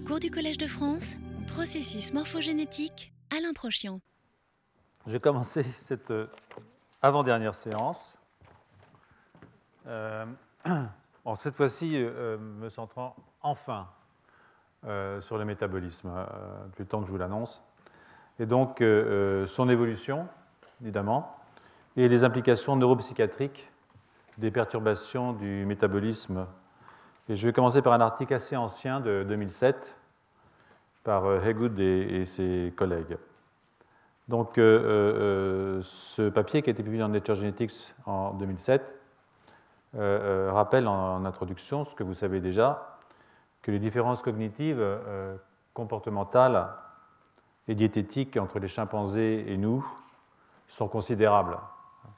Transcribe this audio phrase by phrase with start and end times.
[0.00, 1.16] Cours du Collège de France,
[1.48, 4.00] processus morphogénétique, Alain Prochian.
[5.06, 6.28] J'ai commencé cette euh,
[7.02, 8.14] avant-dernière séance.
[9.86, 10.24] Euh,
[11.24, 13.88] bon, cette fois-ci, euh, me centrant enfin
[14.86, 16.26] euh, sur le métabolisme, euh,
[16.78, 17.62] le temps que je vous l'annonce.
[18.38, 20.26] Et donc, euh, son évolution,
[20.80, 21.36] évidemment,
[21.96, 23.70] et les implications neuropsychiatriques
[24.38, 26.46] des perturbations du métabolisme.
[27.28, 29.94] Et je vais commencer par un article assez ancien de 2007
[31.04, 33.16] par Haygood et, et ses collègues.
[34.28, 34.62] Donc, euh,
[35.78, 38.82] euh, ce papier qui a été publié dans Nature Genetics en 2007
[39.94, 42.98] euh, rappelle en, en, introduction ce que vous savez déjà,
[43.60, 44.82] que les différences cognitives,
[45.74, 46.68] comportementales
[47.68, 49.86] et diététiques entre les chimpanzés et nous
[50.66, 51.58] sont considérables.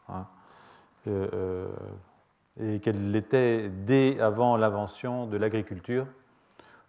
[0.09, 0.27] Hein,
[2.61, 6.07] et qu'elles l'étaient dès avant l'invention de l'agriculture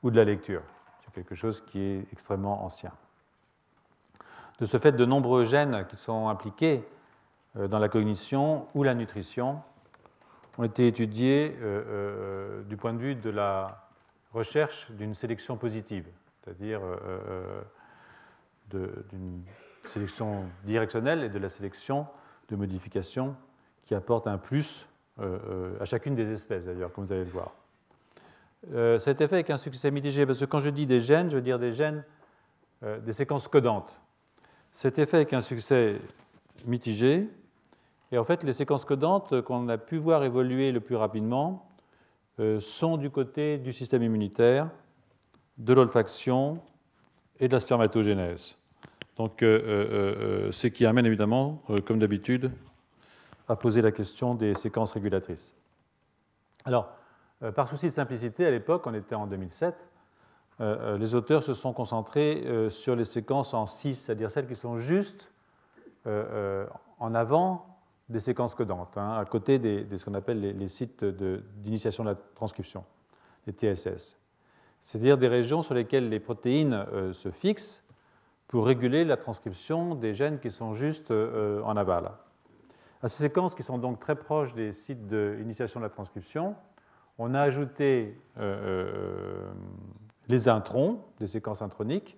[0.04, 0.62] ou de la lecture.
[1.04, 2.92] C'est quelque chose qui est extrêmement ancien.
[4.60, 6.84] De ce fait, de nombreux gènes qui sont impliqués
[7.56, 9.62] dans la cognition ou la nutrition
[10.58, 13.88] ont été étudiés euh, euh, du point de vue de la
[14.34, 16.08] recherche d'une sélection positive,
[16.44, 17.62] c'est-à-dire euh,
[18.70, 19.44] d'une
[19.84, 22.08] sélection directionnelle et de la sélection
[22.50, 23.36] de modifications
[23.86, 24.88] qui apportent un plus
[25.20, 27.52] à chacune des espèces, d'ailleurs, comme vous allez le voir.
[28.74, 31.36] a été fait avec un succès mitigé, parce que quand je dis des gènes, je
[31.36, 32.04] veux dire des gènes,
[32.82, 33.96] des séquences codantes.
[34.74, 36.02] C'était fait avec un succès
[36.66, 37.30] mitigé.
[38.12, 41.68] Et en fait, les séquences codantes qu'on a pu voir évoluer le plus rapidement
[42.40, 44.70] euh, sont du côté du système immunitaire,
[45.58, 46.60] de l'olfaction
[47.40, 48.58] et de la spermatogénèse.
[49.16, 52.52] Donc, euh, euh, ce qui amène évidemment, comme d'habitude,
[53.48, 55.54] à poser la question des séquences régulatrices.
[56.66, 56.90] Alors,
[57.56, 59.76] par souci de simplicité, à l'époque, on était en 2007,
[60.62, 64.56] euh, les auteurs se sont concentrés euh, sur les séquences en 6, c'est-à-dire celles qui
[64.56, 65.32] sont juste
[66.08, 66.66] euh,
[67.00, 67.66] en avant
[68.08, 72.10] des séquences codantes, hein, à côté de ce qu'on appelle les, les sites d'initiation de,
[72.10, 72.86] de, la transcription,
[73.48, 74.16] les TSS.
[74.80, 77.82] C'est-à-dire des régions sur lesquelles les protéines se fixent
[78.48, 82.12] pour réguler la transcription des gènes qui sont juste en aval.
[83.06, 86.56] À ces séquences qui sont donc très proches des sites d'initiation de la transcription,
[87.20, 88.20] on a ajouté
[90.28, 92.18] les introns, des séquences introniques.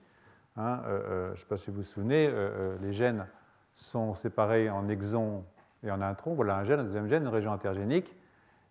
[0.56, 3.28] Hein, euh, euh, je ne sais pas si vous vous souvenez, euh, les gènes
[3.74, 5.44] sont séparés en exons
[5.84, 6.36] et en introns.
[6.36, 8.16] Voilà un gène, un deuxième gène, une région intergénique.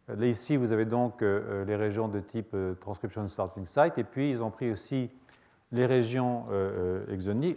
[0.08, 4.42] Là, ici, vous avez donc les régions de type transcription starting site, et puis ils
[4.42, 5.10] ont pris aussi
[5.70, 6.46] les régions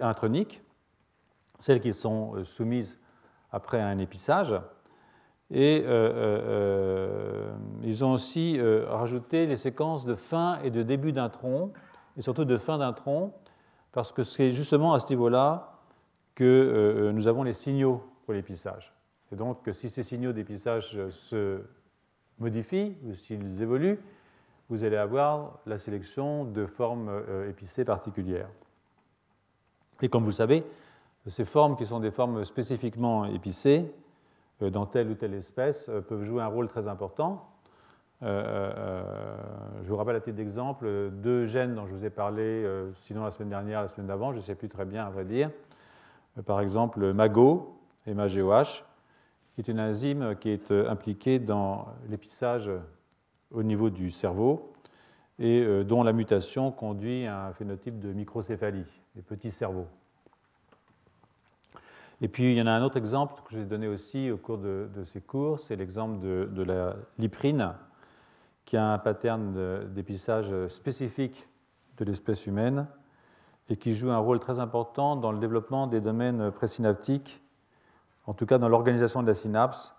[0.02, 0.62] introniques,
[1.60, 3.00] celles qui sont soumises
[3.52, 4.56] après un épissage.
[5.52, 7.52] Et euh,
[7.84, 11.72] ils ont aussi rajouté les séquences de fin et de début d'un tronc,
[12.18, 13.34] et surtout de fin d'un tronc,
[13.92, 15.80] parce que c'est justement à ce niveau-là
[16.36, 18.94] que nous avons les signaux pour l'épissage.
[19.32, 21.62] Et donc, si ces signaux d'épissage se
[22.38, 24.00] modifient ou s'ils évoluent,
[24.70, 27.12] vous allez avoir la sélection de formes
[27.50, 28.50] épicées particulières.
[30.02, 30.64] Et comme vous le savez,
[31.30, 33.92] ces formes qui sont des formes spécifiquement épicées,
[34.62, 37.46] dans telle ou telle espèce peuvent jouer un rôle très important.
[38.22, 42.68] je vous rappelle à titre d'exemple deux gènes dont je vous ai parlé,
[43.06, 45.24] sinon la semaine dernière, la semaine d'avant, je ne sais plus très bien à vrai
[45.24, 45.50] dire.
[46.46, 47.76] Par exemple, MAGO,
[48.08, 48.84] MAGOH,
[49.54, 52.72] qui est une enzyme qui est impliquée dans l'épissage
[53.52, 54.74] au niveau du cerveau
[55.38, 58.86] et dont la mutation conduit à un phénotype de microcéphalie,
[59.16, 59.88] les petits cerveaux.
[62.22, 64.58] Et puis, il y en a un autre exemple que j'ai donné aussi au cours
[64.58, 67.74] de, ces cours, c'est l'exemple de, la liprine,
[68.66, 71.48] qui a un pattern d'épistage spécifique
[71.98, 72.88] de l'espèce humaine
[73.70, 77.42] et qui joue un rôle très important dans le développement des domaines présynaptiques,
[78.26, 79.96] en tout cas dans l'organisation de la synapse,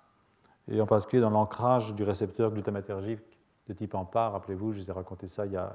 [0.69, 3.21] et en particulier dans l'ancrage du récepteur glutamatergique
[3.69, 4.31] de type AMPA.
[4.31, 5.73] Rappelez-vous, je vous ai raconté ça il y a,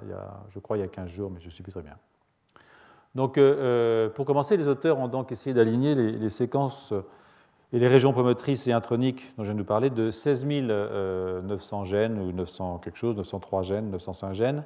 [0.50, 1.98] je crois, il y a 15 jours, mais je ne sais plus très bien.
[3.16, 6.94] Donc, euh, pour commencer, les auteurs ont donc essayé d'aligner les, séquences
[7.72, 12.20] et les régions promotrices et introniques dont je viens de parler de 16 900 gènes
[12.20, 14.64] ou 900 quelque chose, 903 gènes, 905 gènes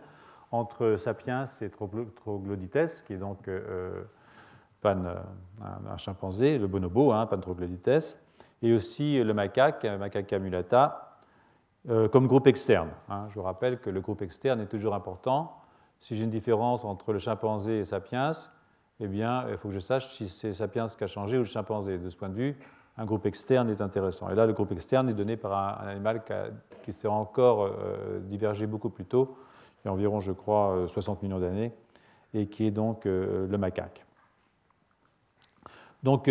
[0.52, 4.04] entre sapiens et troglodytes, qui est donc euh,
[4.82, 4.98] pan,
[5.62, 8.18] un, chimpanzé, le bonobo, hein, troglodytes,
[8.64, 11.20] et aussi le macaque, macaca mulata,
[11.90, 12.90] euh, comme groupe externe.
[13.10, 13.28] Hein.
[13.30, 15.56] Je vous rappelle que le groupe externe est toujours important
[16.00, 18.32] si j'ai une différence entre le chimpanzé et sapiens,
[19.00, 21.46] eh bien, il faut que je sache si c'est sapiens qui a changé ou le
[21.46, 21.98] chimpanzé.
[21.98, 22.58] De ce point de vue,
[22.98, 24.30] un groupe externe est intéressant.
[24.30, 26.24] Et là, le groupe externe est donné par un, animal
[26.84, 29.38] qui, s'est encore euh, divergé beaucoup plus tôt,
[29.84, 31.72] il y a environ, je crois, 60 euh, millions d'années,
[32.34, 34.06] et qui est donc le macaque.
[36.04, 36.26] Donc,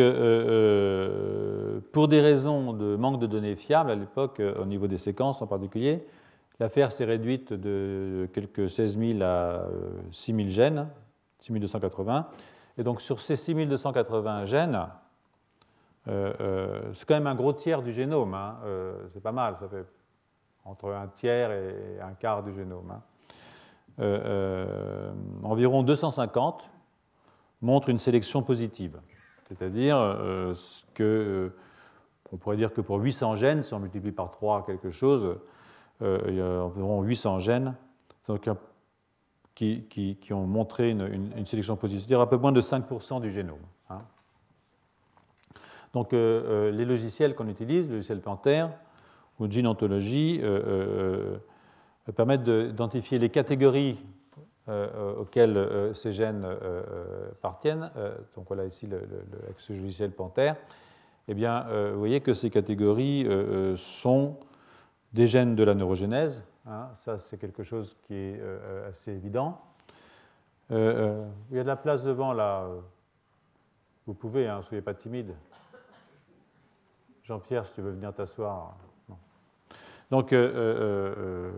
[1.92, 5.46] pour des raisons de manque de données fiables à l'époque, au niveau des séquences en
[5.46, 6.06] particulier,
[6.60, 9.66] l'affaire s'est réduite de quelques 16 000 à
[10.10, 10.88] 6 000 gènes,
[11.40, 12.28] 6280.
[12.78, 14.86] Et donc, sur ces 6280 gènes,
[16.08, 18.34] euh, euh, c'est quand même un gros tiers du génome.
[18.34, 18.58] Hein.
[18.64, 19.84] Euh, c'est pas mal, ça fait
[20.64, 22.90] entre un tiers et un quart du génome.
[22.90, 23.02] Hein.
[25.42, 26.68] environ 250
[27.62, 29.00] montrent une sélection positive.
[29.48, 29.96] C'est-à-dire
[30.94, 31.52] que
[32.30, 35.38] on pourrait dire que pour 800 gènes, si on multiplie par 3 quelque chose,
[36.00, 37.74] il y a environ 800 gènes
[39.54, 43.58] qui, qui, ont montré une, sélection positive, c'est-à-dire un peu moins de 5% du génome.
[43.90, 44.02] Hein.
[45.94, 48.66] Donc euh, euh, les logiciels qu'on utilise, le logiciel Panther
[49.40, 51.38] ou Gene Ontology, euh,
[52.14, 53.98] permettent d'identifier les catégories
[55.18, 56.46] auxquelles ces gènes
[57.32, 57.90] appartiennent.
[58.34, 59.00] donc voilà ici le,
[59.70, 60.52] logiciel Panther.
[61.26, 63.26] Eh bien, vous voyez que ces catégories
[63.76, 64.36] sont
[65.12, 66.42] des gènes de la neurogénèse.
[66.66, 66.88] Hein.
[66.96, 68.40] ça, c'est quelque chose qui est
[68.86, 69.60] assez évident.
[70.70, 72.68] il y a de la place devant là.
[74.06, 75.34] Vous pouvez, hein, soyez pas timide.
[77.24, 78.74] Jean-Pierre, si tu veux venir t'asseoir.
[80.10, 81.50] Donc, euh, euh, euh,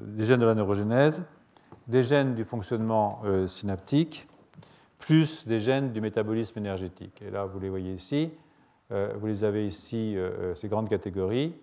[0.00, 1.22] des gènes de la neurogénèse,
[1.86, 4.28] des gènes du fonctionnement synaptique,
[4.98, 7.22] plus des gènes du métabolisme énergétique.
[7.22, 8.30] Et là, vous les voyez ici.
[8.90, 10.16] vous les avez ici,
[10.54, 11.54] ces grandes catégories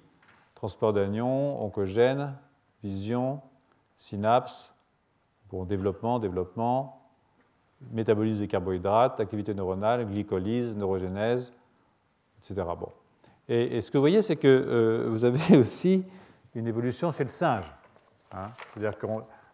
[0.58, 2.34] transport d'anions, oncogènes,
[2.84, 3.42] vision,
[3.96, 4.74] synapse,
[5.50, 7.00] pour développement, développement,
[7.92, 11.54] métabolisme des carbohydrates, activité neuronale, glycolyse, neurogénèse,
[12.40, 12.68] etc.
[12.80, 12.90] Bon.
[13.48, 16.04] Et, ce que vous voyez, c'est que euh, vous avez aussi
[16.56, 17.72] une évolution chez le singe.
[18.34, 18.50] Hein.
[18.74, 19.06] C'est-à-dire que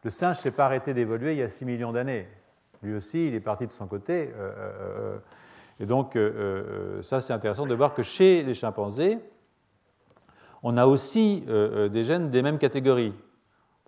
[0.04, 2.30] le singe ne s'est pas arrêté d'évoluer il y a 6 millions d'années.
[2.82, 4.32] Lui aussi, il est parti de son côté.
[4.38, 5.18] Euh, euh,
[5.82, 6.18] et donc,
[7.02, 9.20] ça, c'est intéressant de voir que chez les chimpanzés,
[10.64, 11.44] on a aussi
[11.92, 13.14] des gènes des mêmes catégories.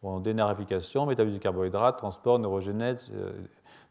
[0.03, 3.11] Bon, dénarification, métabolisme du carbohydrate, transport, neurogénèse.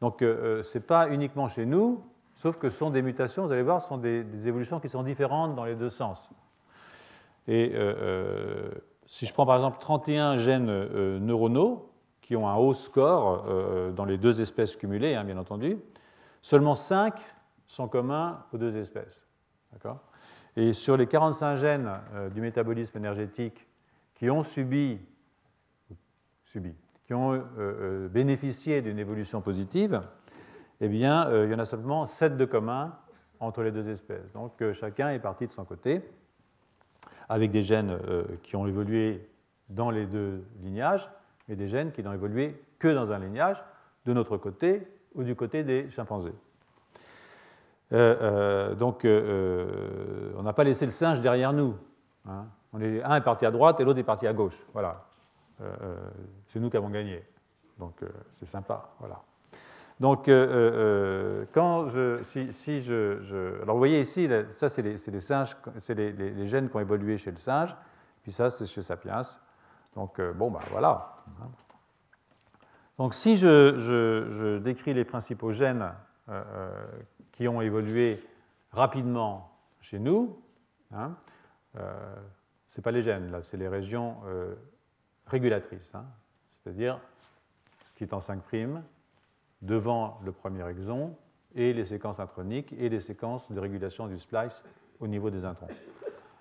[0.01, 2.05] donc, ce n'est pas uniquement chez nous,
[2.35, 5.03] Sauf que ce sont des mutations, vous allez voir, ce sont des, évolutions qui sont
[5.03, 6.29] différentes dans les deux sens.
[7.47, 8.71] Et euh, euh,
[9.07, 11.91] si je prends par exemple 31 gènes euh, neuronaux
[12.21, 13.45] qui ont un haut score
[13.95, 15.77] dans les deux espèces cumulées, hein, bien entendu,
[16.41, 17.15] seulement 5
[17.67, 19.27] sont communs aux deux espèces.
[20.57, 21.91] Et sur les 45 gènes
[22.33, 23.67] du métabolisme énergétique
[24.15, 25.01] qui ont subi,
[27.07, 27.43] qui ont
[28.13, 30.01] bénéficié d'une évolution positive,
[30.81, 32.97] eh bien, euh, il y en a seulement 7 de communs
[33.41, 34.33] entre les deux espèces.
[34.33, 36.03] Donc euh, chacun est parti de son côté,
[37.29, 39.29] avec des gènes euh, qui ont évolué
[39.69, 41.09] dans les deux lignages,
[41.49, 43.63] et des gènes qui n'ont évolué que dans un lignage,
[44.07, 46.35] de notre côté ou du côté des chimpanzés.
[47.91, 51.77] Donc, on n'a pas laissé le singe derrière nous.
[52.29, 52.47] Hein.
[52.73, 54.65] On est, un est parti à droite et l'autre est parti à gauche.
[54.73, 55.05] Voilà.
[56.49, 57.23] c'est nous qui avons gagné.
[57.79, 58.01] Donc,
[58.33, 58.91] c'est sympa.
[58.99, 59.21] Voilà.
[60.01, 64.97] Donc, euh, euh, euh, quand je, si, je, Alors, vous voyez ici, ça, c'est les,
[64.97, 67.77] les, singes, c'est les, gènes qui ont évolué chez le singe,
[68.23, 69.21] puis ça, c'est chez Sapiens.
[69.95, 71.15] Donc, bon, ben voilà.
[72.99, 75.93] Donc, si je, décris les principaux gènes
[77.37, 78.23] qui ont évolué
[78.73, 79.51] rapidement
[79.81, 80.39] chez nous,
[80.93, 81.17] hein,
[81.75, 81.81] ce
[82.79, 84.17] n'est pas les gènes, là, c'est les régions
[85.27, 86.05] régulatrices, hein,
[86.63, 87.01] c'est-à-dire
[87.87, 88.41] ce qui est en 5'
[89.63, 91.17] devant le premier exon
[91.55, 94.63] et les séquences introniques et les séquences de régulation du splice
[95.01, 95.69] au niveau des introns.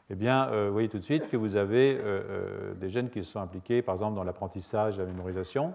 [0.09, 3.09] Eh bien, euh, vous voyez tout de suite que vous avez euh, euh, des gènes
[3.09, 5.73] qui sont impliqués, par exemple, dans l'apprentissage la mémorisation,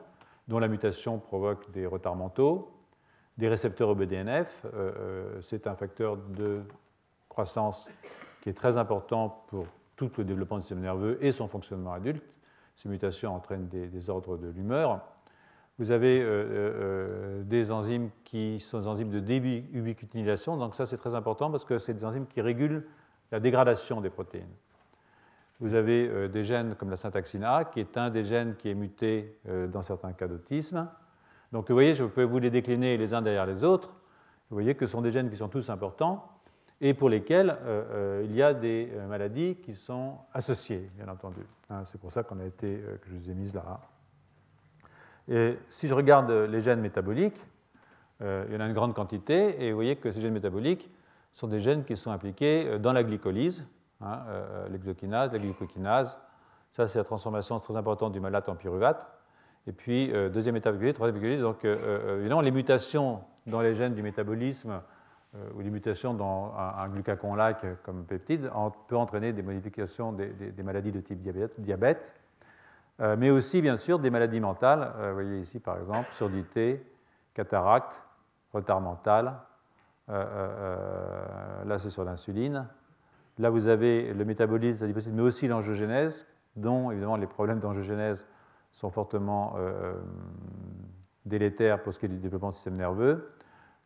[0.48, 2.70] dont la mutation provoque des retards mentaux,
[3.38, 4.66] des récepteurs EBDNF.
[5.40, 6.61] c'est un facteur de
[7.28, 7.88] croissance
[8.42, 9.66] qui est très important pour
[9.97, 12.23] tout le développement du système nerveux et son fonctionnement adulte.
[12.76, 15.00] Ces mutations entraînent des, des ordres de l'humeur.
[15.78, 20.57] Vous avez euh, euh, euh, des enzymes qui sont des enzymes de déubiquitinylation.
[20.57, 22.87] Donc ça, c'est très important parce que c'est des enzymes qui régulent
[23.30, 24.49] la dégradation des protéines.
[25.61, 28.75] Vous avez des gènes comme la syntaxine A, qui est un des gènes qui est
[28.75, 30.88] muté dans certains cas d'autisme.
[31.52, 33.88] Donc vous voyez, je peux vous les décliner les uns derrière les autres.
[34.50, 36.28] Vous voyez que ce sont des gènes qui sont tous importants
[36.81, 37.59] et pour lesquels
[38.25, 41.40] il y a des maladies qui sont associées, bien entendu.
[41.71, 43.81] Hein, c'est pour ça qu'on a été, que je vous ai mis là.
[45.28, 47.45] Et si je regarde les gènes métaboliques,
[48.23, 50.90] euh, il y en a une grande quantité, et vous voyez que ces gènes métaboliques
[51.33, 53.64] sont des gènes qui sont impliqués euh, dans la glycolyse,
[54.00, 56.19] hein, euh, l'exokinase, la glycokinase.
[56.71, 59.07] Ça, c'est la transformation très importante du malate en pyruvate.
[59.68, 61.42] Et puis, deuxième étape épiglytique, troisième épiglytique.
[61.42, 64.80] Donc, évidemment, les mutations dans les gènes du métabolisme
[65.54, 68.50] ou les mutations dans un, glucagon-like comme peptide
[68.88, 71.20] peut entraîner des modifications des, maladies de type
[71.58, 72.14] diabète,
[72.98, 74.90] mais aussi, bien sûr, des maladies mentales.
[74.98, 76.82] vous voyez ici, par exemple, surdité,
[77.34, 78.02] cataracte,
[78.54, 79.34] retard mental.
[80.08, 82.66] là, c'est sur l'insuline.
[83.38, 88.26] Là, vous avez le métabolisme mais aussi l'angiogénèse, dont évidemment les problèmes d'angiogénèse
[88.72, 89.94] sont fortement euh, euh,
[91.25, 93.28] délétères pour ce qui est du développement du système nerveux.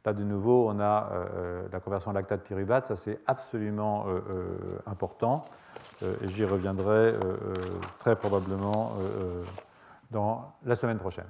[0.04, 4.06] Là, de nouveau, on a euh, la conversion lactate-pyruvate, ça c'est absolument
[4.86, 5.44] important.
[6.02, 7.14] et J'y reviendrai
[8.00, 8.96] très probablement
[10.10, 11.28] dans la semaine prochaine.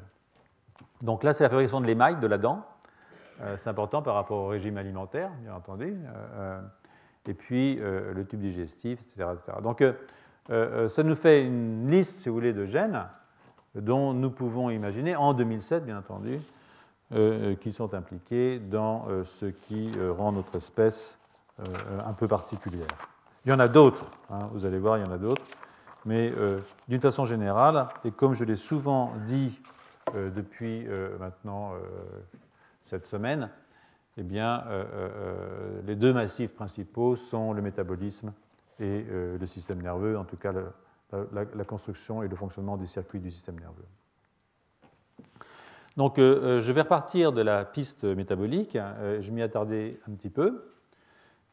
[1.02, 2.64] Donc là, c'est la fabrication de l'émail de la dent.
[3.58, 5.98] c'est important par rapport au régime alimentaire, bien entendu
[7.26, 9.58] et puis le tube digestif, etc.
[9.62, 9.84] Donc
[10.48, 13.04] ça nous fait une liste, si vous voulez, de gènes
[13.74, 16.40] dont nous pouvons imaginer, en 2007 bien entendu,
[17.60, 21.18] qui sont impliqués dans ce qui rend notre espèce
[21.58, 22.86] un peu particulière.
[23.44, 25.42] Il y en a d'autres, hein, vous allez voir, il y en a d'autres,
[26.06, 26.32] mais
[26.88, 29.60] d'une façon générale, et comme je l'ai souvent dit
[30.14, 30.86] depuis
[31.18, 31.72] maintenant
[32.82, 33.50] cette semaine,
[34.18, 38.32] eh bien, euh, euh, euh, les deux massifs principaux sont le métabolisme
[38.78, 40.52] et le système nerveux, en tout cas
[41.32, 43.86] la, construction et le fonctionnement des circuits du système nerveux.
[45.96, 48.78] Donc, je vais repartir de la piste métabolique.
[49.20, 50.72] je m'y attardais un petit peu.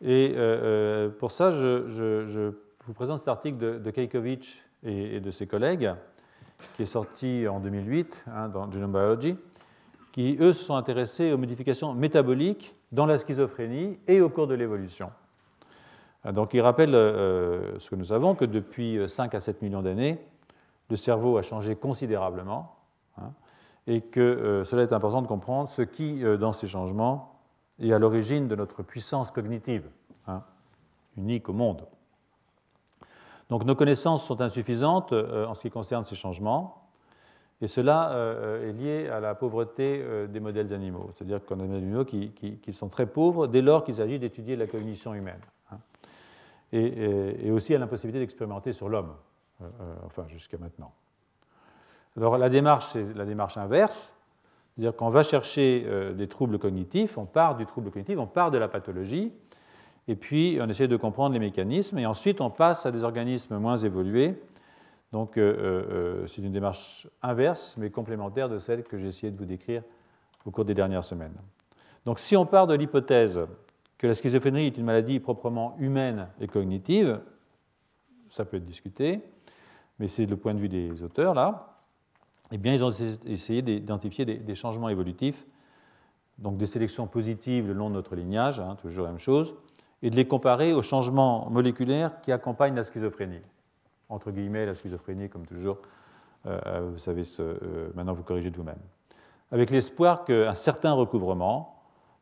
[0.02, 0.34] Et
[1.20, 2.54] pour ça, je,
[2.86, 3.94] vous présente cet article de, de
[4.84, 5.92] et, de ses collègues,
[6.76, 9.38] qui est sorti en 2008 hein, dans Genome Biology
[10.12, 14.56] qui, eux, se sont intéressés aux modifications métaboliques dans la schizophrénie et au cours de
[14.56, 15.12] l'évolution.
[16.26, 19.82] Euh, donc, ils rappellent euh, ce que nous savons, que depuis 5 à 7 millions
[19.82, 20.20] d'années,
[20.90, 22.76] le cerveau a changé considérablement,
[23.18, 23.32] hein,
[23.88, 27.40] et que euh, cela est important de comprendre ce qui, dans ces changements,
[27.80, 29.90] est à l'origine de notre puissance cognitive,
[30.28, 30.44] hein,
[31.18, 31.86] unique au monde.
[33.50, 36.90] Donc, nos connaissances sont insuffisantes en ce qui concerne ces changements,
[37.62, 41.68] et cela euh, est lié à la pauvreté euh, des modèles animaux, c'est-à-dire qu'on a
[41.68, 45.42] des animaux qui, sont très pauvres dès lors qu'il s'agit d'étudier la cognition humaine,
[46.72, 49.14] et, aussi à l'impossibilité d'expérimenter sur l'homme,
[49.62, 49.66] euh,
[50.06, 50.94] enfin jusqu'à maintenant.
[52.18, 54.16] Alors la démarche, c'est la démarche inverse,
[54.76, 58.58] c'est-à-dire qu'on va chercher des troubles cognitifs, on part du trouble cognitif, on part de
[58.58, 59.34] la pathologie,
[60.08, 63.58] et puis on essaie de comprendre les mécanismes, et ensuite on passe à des organismes
[63.58, 64.42] moins évolués
[65.12, 69.32] donc euh, euh, euh, c'est une démarche inverse, mais complémentaire de celle que j'ai essayé
[69.32, 69.84] de vous décrire
[70.46, 71.36] au cours des dernières semaines.
[72.06, 73.42] Donc si on part de l'hypothèse
[74.00, 77.20] que la schizophrénie est une maladie proprement humaine et cognitive,
[78.32, 79.22] ça peut être discuté,
[80.00, 81.78] mais c'est le point de vue des auteurs là,
[82.52, 82.92] eh bien ils ont
[83.28, 85.46] essayé d'identifier des, changements évolutifs,
[86.40, 89.54] donc des sélections positives le long de notre lignage, hein, toujours la même chose,
[90.02, 93.42] et de les comparer aux changements moléculaires qui accompagnent la schizophrénie
[94.10, 95.78] entre guillemets, la schizophrénie, comme toujours.
[96.46, 98.80] Euh, euh, vous savez, ce, euh, maintenant vous corrigez de vous-même.
[99.52, 101.79] Avec l'espoir qu'un certain recouvrement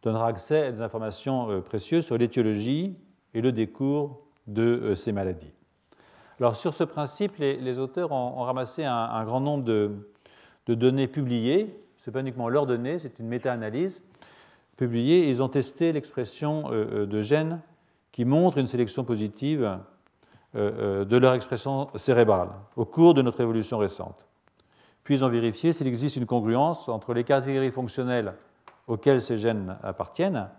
[0.08, 2.96] donnera accès à des informations précieuses sur l'étiologie
[3.34, 5.52] et le décours de ces maladies.
[6.40, 9.92] Alors, sur ce principe, les, auteurs ont, ramassé un, grand nombre de,
[10.68, 11.80] données publiées.
[11.98, 14.04] Ce n'est pas uniquement leurs données, c'est une méta-analyse
[14.78, 15.30] publiée.
[15.30, 17.60] Ils ont testé l'expression de gènes
[18.12, 19.78] qui montrent une sélection positive
[20.56, 24.26] euh, euh, de leur expression cérébrale au cours de notre évolution récente.
[25.04, 28.34] Puis ils ont vérifié s'il existe une congruence entre les catégories fonctionnelles
[28.88, 30.50] auxquelles ces gènes appartiennent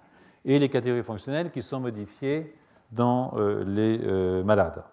[0.44, 2.54] et les catégories fonctionnelles qui sont modifiées
[2.92, 4.85] dans euh, les malades.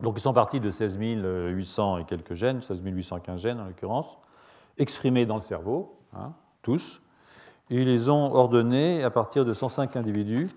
[0.00, 4.18] Donc ils sont partis de 16 800 et quelques gènes, 16 815 gènes en l'occurrence,
[4.78, 7.02] exprimés dans le cerveau, hein, tous,
[7.70, 10.48] ils les ont ordonnés à partir de 105 individus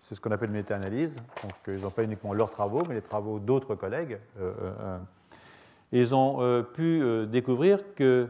[0.00, 1.16] c'est ce qu'on appelle méta-analyse.
[1.42, 4.18] Donc, euh, ils n'ont pas uniquement leurs travaux, mais les travaux d'autres collègues.
[4.40, 4.98] Euh, euh,
[5.92, 8.28] ils ont pu découvrir que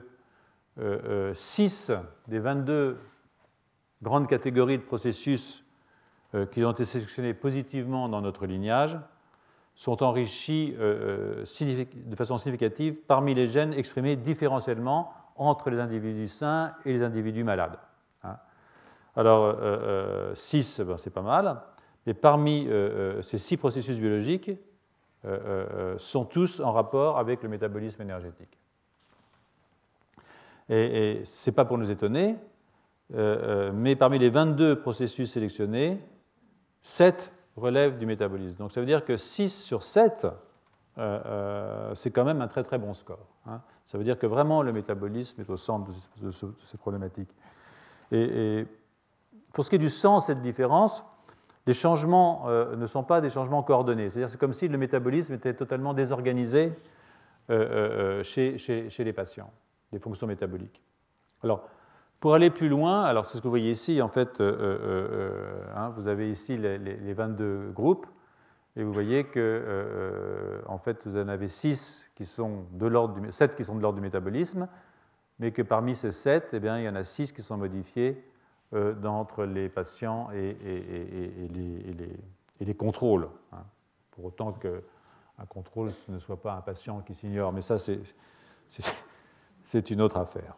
[1.35, 1.93] 6
[2.29, 2.99] des 22
[4.03, 5.65] grandes catégories de processus
[6.53, 8.99] qui ont été sélectionnés positivement dans notre lignage
[9.75, 11.45] sont enrichis de
[12.17, 17.79] façon significative parmi les gènes exprimés différentiellement entre les individus sains et les individus malades.
[19.17, 19.57] Alors,
[20.35, 21.61] 6, euh, euh, ben, c'est pas mal,
[22.07, 24.51] mais parmi euh, ces six processus biologiques,
[25.99, 28.60] sont tous en rapport avec le métabolisme énergétique.
[30.71, 32.37] Et, ce n'est pas pour nous étonner,
[33.13, 36.01] mais parmi les 22 processus sélectionnés,
[36.81, 38.59] 7 relèvent du métabolisme.
[38.59, 40.27] Donc ça veut dire que 6 sur 7
[41.95, 43.27] c'est quand même un très très bon score.
[43.47, 43.61] Hein.
[43.85, 45.91] Ça veut dire que vraiment le métabolisme est au centre
[46.23, 47.35] de, ces problématiques.
[48.13, 48.67] Et,
[49.53, 51.05] pour ce qui est du sens, cette différence,
[51.67, 54.09] les changements ne sont pas des changements coordonnés.
[54.09, 56.73] C'est-à-dire c'est comme si le métabolisme était totalement désorganisé
[57.49, 59.51] chez, les patients,
[59.93, 60.83] les fonctions métaboliques.
[61.43, 61.69] Alors,
[62.21, 64.79] pour aller plus loin, alors c'est ce que vous voyez ici, en fait, euh, euh,
[64.83, 68.07] euh, hein, vous avez ici les, 22 groupes,
[68.77, 73.33] et vous voyez que, en fait, vous en avez 6 qui sont de l'ordre du,
[73.33, 74.69] 7 qui sont de l'ordre du métabolisme,
[75.39, 78.23] mais que parmi ces 7, eh bien, il y en a 6 qui sont modifiés
[79.05, 80.57] entre les patients et,
[82.61, 83.29] les, contrôles.
[83.53, 83.65] Hein.
[84.13, 87.99] pour autant qu'un contrôle ne soit pas un patient qui s'ignore, mais ça, c'est
[89.75, 90.55] une autre affaire.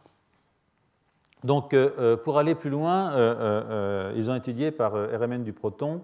[1.45, 6.03] Donc, euh, euh, pour aller plus loin, euh, ils ont étudié par RMN du proton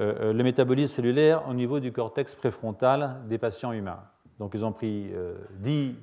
[0.00, 3.98] le métabolisme cellulaire au niveau du cortex préfrontal des patients humains.
[4.38, 5.10] Donc, ils ont pris
[5.58, 5.96] 10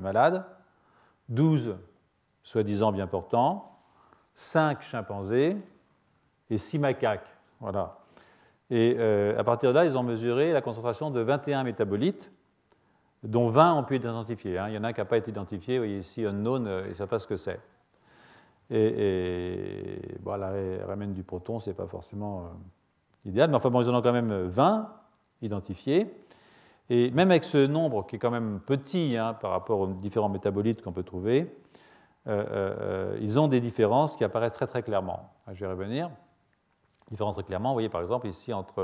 [0.00, 0.44] malades,
[1.28, 1.76] 12
[2.42, 3.78] soi-disant bien portants,
[4.34, 5.56] 5 chimpanzés
[6.50, 7.32] et 6 macaques.
[7.60, 8.00] Voilà.
[8.70, 8.98] Et
[9.38, 12.32] à partir de là, ils ont mesuré la concentration de 21 métabolites
[13.22, 14.58] dont 20 ont pu être identifiés.
[14.58, 14.68] Hein.
[14.68, 16.82] Il y en a un qui n'a pas été identifié, vous voyez ici unknown, euh,
[16.86, 17.60] ils ne savent pas ce que c'est.
[18.70, 20.52] Et, bon, la
[20.86, 24.02] ramène du proton, ce n'est pas forcément euh, idéal, mais enfin bon, ils en ont
[24.02, 24.88] quand même 20
[25.42, 26.12] identifiés.
[26.90, 30.28] Et même avec ce nombre qui est quand même petit hein, par rapport aux différents
[30.28, 31.54] métabolites qu'on peut trouver,
[32.28, 35.32] euh, ils ont des différences qui apparaissent très très clairement.
[35.52, 36.10] Je vais revenir.
[37.10, 38.82] Différences très clairement, vous voyez par exemple ici entre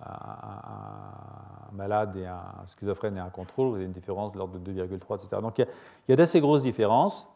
[0.00, 4.72] un, malade et un schizophrène et un contrôle, vous avez une différence de l'ordre de
[4.72, 5.42] 2,3, etc.
[5.42, 5.66] Donc il
[6.08, 7.28] y a, d'assez grosses différences,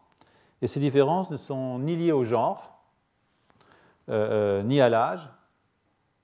[0.62, 2.80] et ces différences ne sont ni liées au genre,
[4.08, 5.30] euh, euh, ni à l'âge,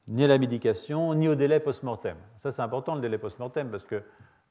[0.09, 2.17] ni à la médication, ni au délai post-mortem.
[2.43, 4.03] Ça, c'est important le délai post-mortem parce que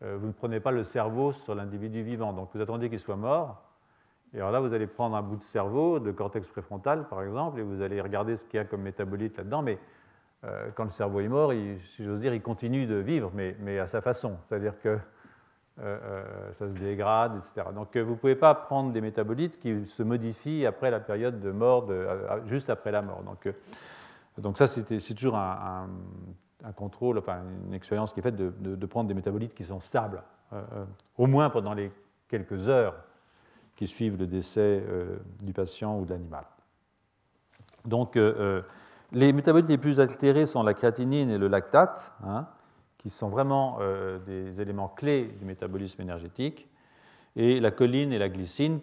[0.04, 3.16] euh, vous ne prenez pas le cerveau sur l'individu vivant, donc vous attendez qu'il soit
[3.16, 3.62] mort.
[4.34, 7.60] Et alors là, vous allez prendre un bout de cerveau, de cortex préfrontal par exemple,
[7.60, 9.80] et vous allez regarder ce qu'il y a comme métabolite là-dedans, mais
[10.46, 13.88] euh, quand le cerveau est mort, si j'ose dire, il continue de vivre, mais, à
[13.88, 14.38] sa façon.
[14.48, 15.00] C'est-à-dire que euh,
[15.80, 17.68] euh, ça se dégrade, etc.
[17.74, 21.52] Donc vous ne pouvez pas prendre des métabolites qui se modifient après la période de
[21.52, 21.90] mort,
[22.46, 23.24] juste après la mort.
[24.38, 25.88] Donc ça, c'est toujours un,
[26.76, 30.22] contrôle, enfin une expérience qui est faite de, prendre des métabolites qui sont stables,
[31.18, 31.92] au moins pendant les
[32.28, 32.96] quelques heures
[33.76, 34.84] qui suivent le décès
[35.42, 36.46] du patient ou de l'animal.
[37.86, 38.18] Donc
[39.12, 42.48] les métabolites les plus altérés sont la créatinine et le lactate, hein,
[42.98, 46.68] qui sont vraiment euh, des éléments clés du métabolisme énergétique,
[47.36, 48.80] et la choline et la glycine,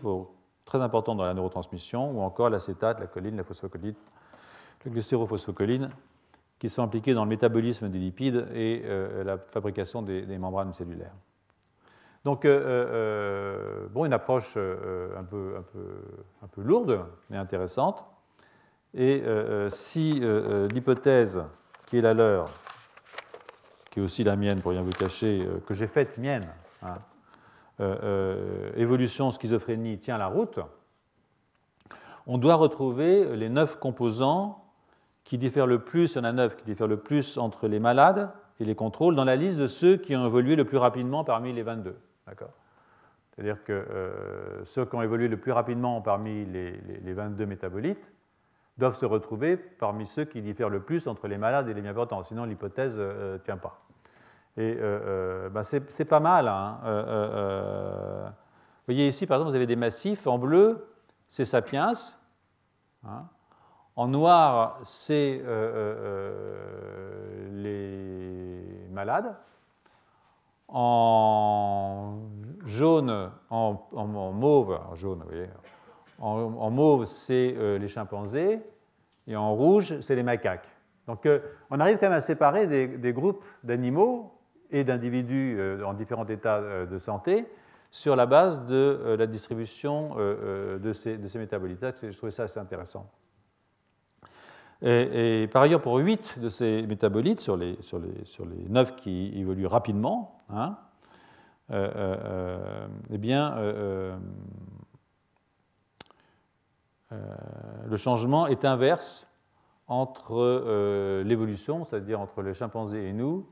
[0.65, 3.95] très importants dans la neurotransmission, ou encore l'acétate, la choline, la phosphocholine,
[4.85, 5.91] la glycérophosphocholine,
[6.59, 11.15] qui sont impliqués dans le métabolisme des lipides et euh, la fabrication des, membranes cellulaires.
[12.25, 15.65] Donc, euh, bon, une approche un, peu,
[16.59, 18.05] lourde, mais intéressante.
[18.95, 19.27] Et euh,
[19.67, 21.43] euh, si euh, l'hypothèse
[21.87, 22.51] qui est la leur,
[23.91, 26.47] qui est aussi la mienne pour rien vous cacher, que j'ai faite mienne,
[26.83, 26.99] hein,
[28.77, 30.61] évolution schizophrénie tient la route,
[32.27, 34.65] on doit retrouver les neuf composants
[35.25, 37.81] qui diffèrent le plus, il y en a neuf qui diffèrent le plus entre les
[37.81, 41.25] malades et les contrôles dans la liste de ceux qui ont évolué le plus rapidement
[41.25, 41.99] parmi les 22.
[43.35, 48.13] C'est-à-dire que ceux qui ont évolué le plus rapidement parmi les, les 22 métabolites
[48.79, 51.95] doivent se retrouver parmi ceux qui diffèrent le plus entre les malades et les bien
[51.95, 53.81] portants, sinon l'hypothèse ne euh, tient pas.
[54.57, 56.49] Et euh, euh, bah, c'est pas mal.
[56.49, 56.79] Hein.
[58.35, 60.27] vous voyez ici, par exemple, vous avez des massifs.
[60.27, 60.89] En bleu,
[61.29, 61.93] c'est Sapiens.
[63.07, 63.25] Hein.
[63.97, 65.43] En noir, c'est
[67.51, 69.35] les malades.
[70.69, 72.19] En
[72.65, 75.49] jaune, en mauve, en jaune, vous voyez,
[76.23, 78.61] en, mauve, c'est euh, les chimpanzés,
[79.27, 80.69] et en rouge, c'est les macaques.
[81.09, 84.33] Donc euh, on arrive quand même à séparer des, groupes d'animaux
[84.71, 87.47] et d'individus euh, en différents états de santé
[87.91, 91.85] sur la base de la distribution de ces, métabolites.
[92.03, 93.11] Je trouvais ça assez intéressant.
[94.81, 98.97] Et, par ailleurs, pour 8 de ces métabolites, sur les, sur les, sur les 9
[98.97, 100.79] qui évoluent rapidement, hein,
[101.71, 103.55] eh bien,
[107.87, 109.27] le changement est inverse
[109.89, 113.47] entre euh, l'évolution, c'est-à-dire entre les chimpanzés et nous,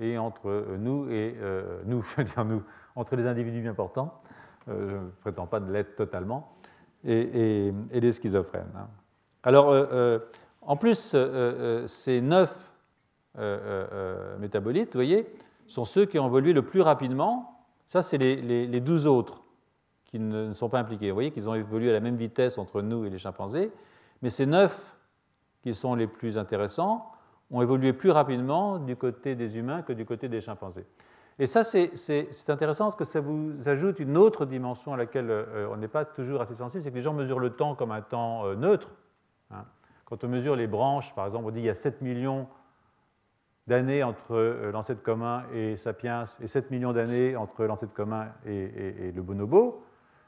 [0.00, 1.36] et entre euh, nous et
[1.86, 2.62] nous, je veux dire nous,
[2.96, 4.20] entre les individus bien portants,
[4.66, 6.56] je ne prétends pas de l'être totalement,
[7.04, 8.72] et, les schizophrènes.
[8.76, 8.88] Hein.
[9.42, 9.74] Alors,
[10.62, 11.14] en plus,
[11.86, 12.72] ces neuf
[14.38, 15.26] métabolites, vous voyez,
[15.66, 17.66] sont ceux qui ont évolué le plus rapidement.
[17.88, 19.43] Ça, c'est les, 12 autres
[20.14, 21.10] qui ne sont pas impliqués.
[21.10, 23.72] Vous voyez qu'ils ont évolué à la même vitesse entre nous et les chimpanzés,
[24.22, 24.96] mais ces 9
[25.60, 27.10] qui sont les plus intéressants
[27.50, 30.86] ont évolué plus rapidement du côté des humains que du côté des chimpanzés.
[31.40, 35.66] Et ça, c'est intéressant parce que ça vous ajoute une autre dimension à laquelle euh,
[35.72, 38.00] on n'est pas toujours assez sensible, c'est que les gens mesurent le temps comme un
[38.00, 38.92] temps euh, neutre.
[39.50, 39.64] Hein.
[40.04, 42.46] Quand on mesure les branches, par exemple, on dit qu'il y a 7 millions
[43.66, 49.10] d'années entre euh, l'ancêtre commun et Sapiens et 7 millions d'années entre l'ancêtre commun et,
[49.12, 49.82] le bonobo,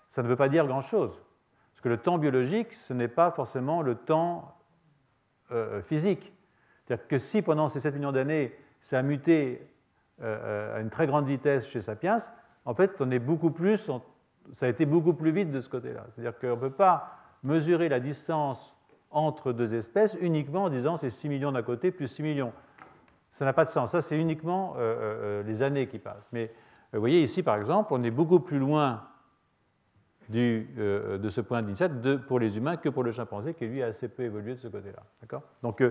[0.09, 1.21] ça ne veut pas dire grand-chose.
[1.73, 4.53] Parce que le temps biologique, ce n'est pas forcément le temps
[5.83, 6.33] physique.
[6.87, 9.69] C'est-à-dire que si pendant ces 7 millions d'années, ça a muté
[10.23, 12.19] euh, euh, à une très grande vitesse chez Sapiens,
[12.65, 13.91] en fait, on est beaucoup plus,
[14.53, 16.07] ça a été beaucoup plus vite de ce côté-là.
[16.15, 18.77] C'est-à-dire qu'on ne peut pas mesurer la distance
[19.11, 22.53] entre deux espèces uniquement en disant c'est 6 millions d'un côté plus 6 millions.
[23.33, 23.91] Ça n'a pas de sens.
[23.91, 26.29] Ça, c'est uniquement euh, les années qui passent.
[26.33, 26.53] Mais
[26.93, 29.03] vous voyez ici, par exemple, on est beaucoup plus loin
[30.29, 33.87] du, de ce point d'initial pour les humains que pour le chimpanzé, qui lui a
[33.87, 35.03] assez peu évolué de ce côté-là.
[35.63, 35.83] Donc,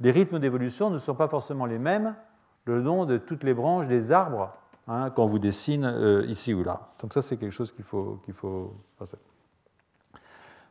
[0.00, 2.14] les rythmes d'évolution ne sont pas forcément les mêmes
[2.64, 4.52] le long de toutes les branches des arbres
[4.88, 6.80] hein, qu'on vous dessine euh, ici ou là.
[7.00, 9.16] Donc ça, c'est quelque chose qu'il faut, qu'il faut passer.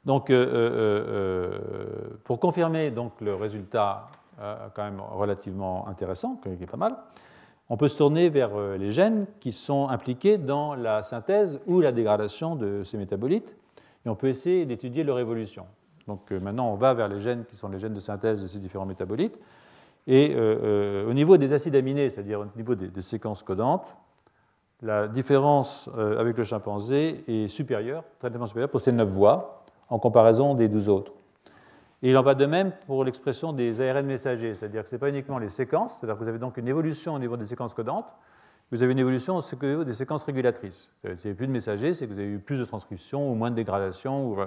[0.06, 4.08] Donc, euh, euh, pour confirmer donc, le résultat
[4.74, 6.95] quand même relativement intéressant, qui est pas mal,
[7.69, 11.91] on peut se tourner vers les gènes qui sont impliqués dans la synthèse ou la
[11.91, 13.55] dégradation de ces métabolites,
[14.05, 15.65] et on peut essayer d'étudier leur évolution.
[16.08, 18.60] Donc maintenant, on va vers les gènes qui sont les gènes de synthèse de ces
[18.60, 19.38] différents métabolites,
[20.08, 23.95] et euh, euh, au niveau des acides aminés, c'est-à-dire au niveau des, séquences codantes,
[24.82, 29.99] la différence euh, avec le chimpanzé est supérieure, traitement supérieur pour ces neuf voies en
[29.99, 31.12] comparaison des douze autres.
[32.02, 35.00] Et il en va de même pour l'expression des ARN messagers, c'est-à-dire que ce n'est
[35.00, 37.74] pas uniquement les séquences, c'est-à-dire que vous avez donc une évolution au niveau des séquences
[37.74, 38.08] codantes,
[38.72, 40.92] vous avez une évolution au niveau des séquences régulatrices.
[41.04, 43.36] Si vous n'avez plus de messagers, c'est que vous avez eu plus de transcription ou
[43.36, 44.30] moins de dégradation.
[44.30, 44.38] Ou,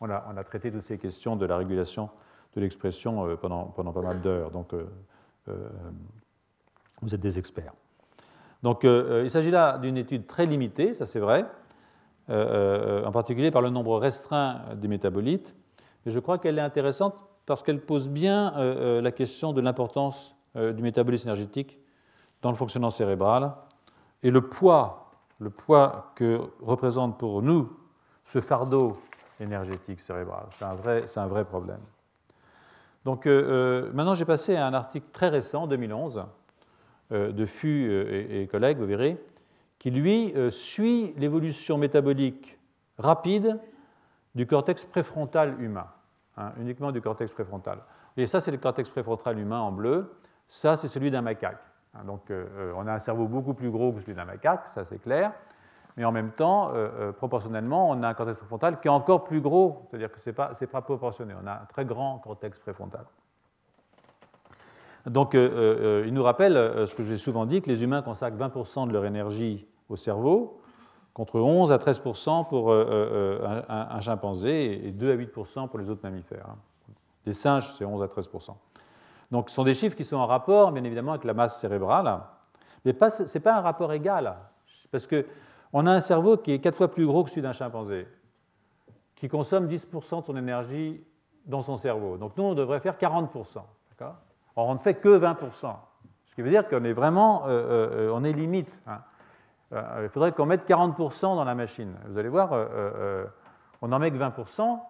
[0.00, 2.10] on, a, traité toutes ces questions de la régulation
[2.56, 4.50] de l'expression euh, pendant, pas mal d'heures.
[4.50, 4.84] Donc, euh,
[5.48, 5.68] euh,
[7.00, 7.72] vous êtes des experts.
[8.62, 11.46] Donc, il s'agit là d'une étude très limitée, ça c'est vrai,
[12.28, 15.54] en particulier par le nombre restreint des métabolites.
[16.04, 17.14] Mais je crois qu'elle est intéressante
[17.46, 18.52] parce qu'elle pose bien
[19.00, 21.78] la question de l'importance du métabolisme énergétique
[22.42, 23.52] dans le fonctionnement cérébral
[24.22, 27.70] et le poids, le poids que représente pour nous
[28.24, 28.96] ce fardeau
[29.40, 30.44] énergétique cérébral.
[30.50, 31.80] C'est un, vrai, un vrai problème.
[33.04, 36.24] Donc euh, euh, maintenant, j'ai passé à un article très récent, 2011,
[37.12, 39.18] euh, de Fu et, collègues, vous verrez,
[39.78, 42.58] qui lui suit l'évolution métabolique
[42.98, 43.58] rapide
[44.34, 45.86] du cortex préfrontal humain,
[46.36, 47.78] hein, uniquement du cortex préfrontal.
[48.16, 50.16] Et ça, c'est le cortex préfrontal humain en bleu.
[50.48, 51.62] Ça, c'est celui d'un macaque.
[51.94, 52.32] Hein, donc,
[52.76, 55.32] on a un cerveau beaucoup plus gros que celui d'un macaque, ça c'est clair
[55.96, 59.24] mais en même temps, euh, euh, proportionnellement, on a un cortex préfrontal qui est encore
[59.24, 62.58] plus gros, c'est-à-dire que ce n'est pas, pas, proportionné, on a un très grand cortex
[62.58, 63.04] préfrontal.
[65.06, 68.86] Donc euh, il nous rappelle ce que j'ai souvent dit, que les humains consacrent 20%
[68.86, 70.59] de leur énergie au cerveau,
[71.14, 76.46] contre 11 à 13% pour un, chimpanzé et 2 à 8% pour les autres mammifères.
[76.48, 76.56] Hein.
[77.26, 78.54] Les singes, c'est 11 à 13%.
[79.30, 82.20] Donc ce sont des chiffres qui sont en rapport, bien évidemment, avec la masse cérébrale,
[82.84, 84.34] mais ce n'est pas un rapport égal,
[84.90, 85.26] parce que
[85.72, 88.08] on a un cerveau qui est quatre fois plus gros que celui d'un chimpanzé,
[89.14, 91.00] qui consomme 10% de son énergie
[91.46, 92.16] dans son cerveau.
[92.16, 93.58] Donc nous, on devrait faire 40%.
[94.56, 95.74] Or, on ne fait que 20%.
[96.24, 98.70] Ce qui veut dire qu'on est vraiment, euh, euh, on est limite.
[98.86, 98.98] Hein.
[99.72, 101.94] Euh, il faudrait qu'on mette 40% dans la machine.
[102.08, 102.52] Vous allez voir,
[103.82, 104.80] on n'en met que 20%,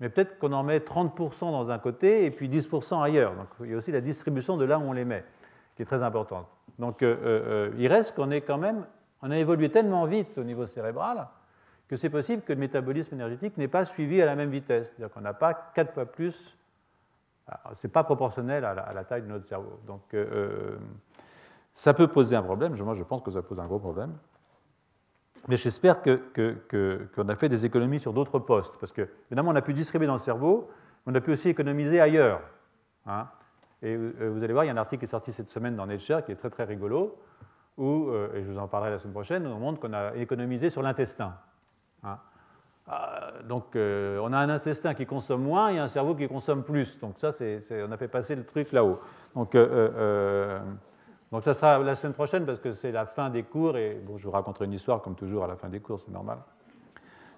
[0.00, 3.34] mais peut-être qu'on en met 30% dans un côté et puis 10% ailleurs.
[3.34, 5.24] Donc il y a aussi la distribution de là où on les met,
[5.76, 6.46] qui est très importante.
[6.78, 8.86] Donc il reste qu'on est quand même
[9.22, 11.28] on a évolué tellement vite au niveau cérébral
[11.88, 14.88] que c'est possible que le métabolisme énergétique n'ait pas suivi à la même vitesse.
[14.88, 16.56] C'est-à-dire qu'on n'a pas quatre fois plus.
[17.74, 19.78] Ce n'est pas proportionnel à la, taille de notre cerveau.
[19.86, 20.78] Donc, euh, euh,
[21.74, 22.76] ça peut poser un problème.
[22.76, 24.14] Moi, je pense que ça pose un gros problème.
[25.48, 28.76] Mais j'espère qu'on que, a fait des économies sur d'autres postes.
[28.78, 30.70] Parce que, évidemment, on a pu distribuer dans le cerveau,
[31.04, 32.42] mais on a pu aussi économiser ailleurs.
[33.06, 33.26] Hein.
[33.82, 35.74] Et euh, vous allez voir, il y a un article qui est sorti cette semaine
[35.74, 37.18] dans Nature qui est très très rigolo,
[37.76, 40.70] où, euh, et je vous en parlerai la semaine prochaine, on montre qu'on a économisé
[40.70, 41.34] sur l'intestin.
[42.04, 42.18] Hein.
[42.88, 46.98] Euh, donc on a un intestin qui consomme moins et un cerveau qui consomme plus.
[47.00, 49.00] Donc ça, c'est, on a fait passer le truc là-haut.
[49.34, 49.56] Donc,
[51.32, 54.16] donc ça sera la semaine prochaine parce que c'est la fin des cours et bon,
[54.18, 56.38] je vous raconterai une histoire comme toujours à la fin des cours, c'est normal.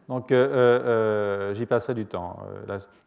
[0.09, 2.37] Donc j'y passerai du temps.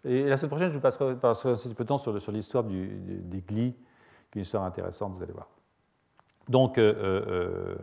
[0.03, 2.63] et la semaine prochaine, je vous passerai, un petit peu de temps sur, sur l'histoire
[2.63, 3.75] des glis
[4.37, 5.47] une histoire intéressante, vous allez voir.
[6.47, 7.77] Donc, le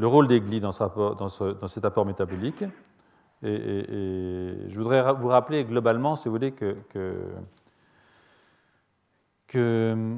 [0.00, 2.64] rôle des glis dans, cet apport métabolique.
[3.42, 6.76] Et, je voudrais vous rappeler globalement, si vous voulez, que,
[9.46, 10.16] que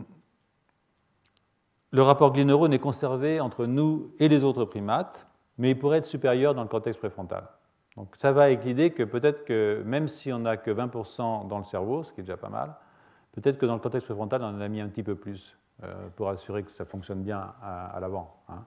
[1.91, 6.07] le rapport glis-neurone est conservé entre nous et les autres primates, mais il pourrait être
[6.07, 7.49] supérieur dans le cortex préfrontal.
[7.97, 11.59] Donc ça va avec l'idée que peut-être que même si on n'a que 20% dans
[11.59, 12.77] le cerveau, ce qui est déjà pas mal,
[13.33, 16.09] peut-être que dans le cortex préfrontal, on en a mis un petit peu plus euh,
[16.15, 18.43] pour assurer que ça fonctionne bien à, l'avant.
[18.49, 18.65] Hein.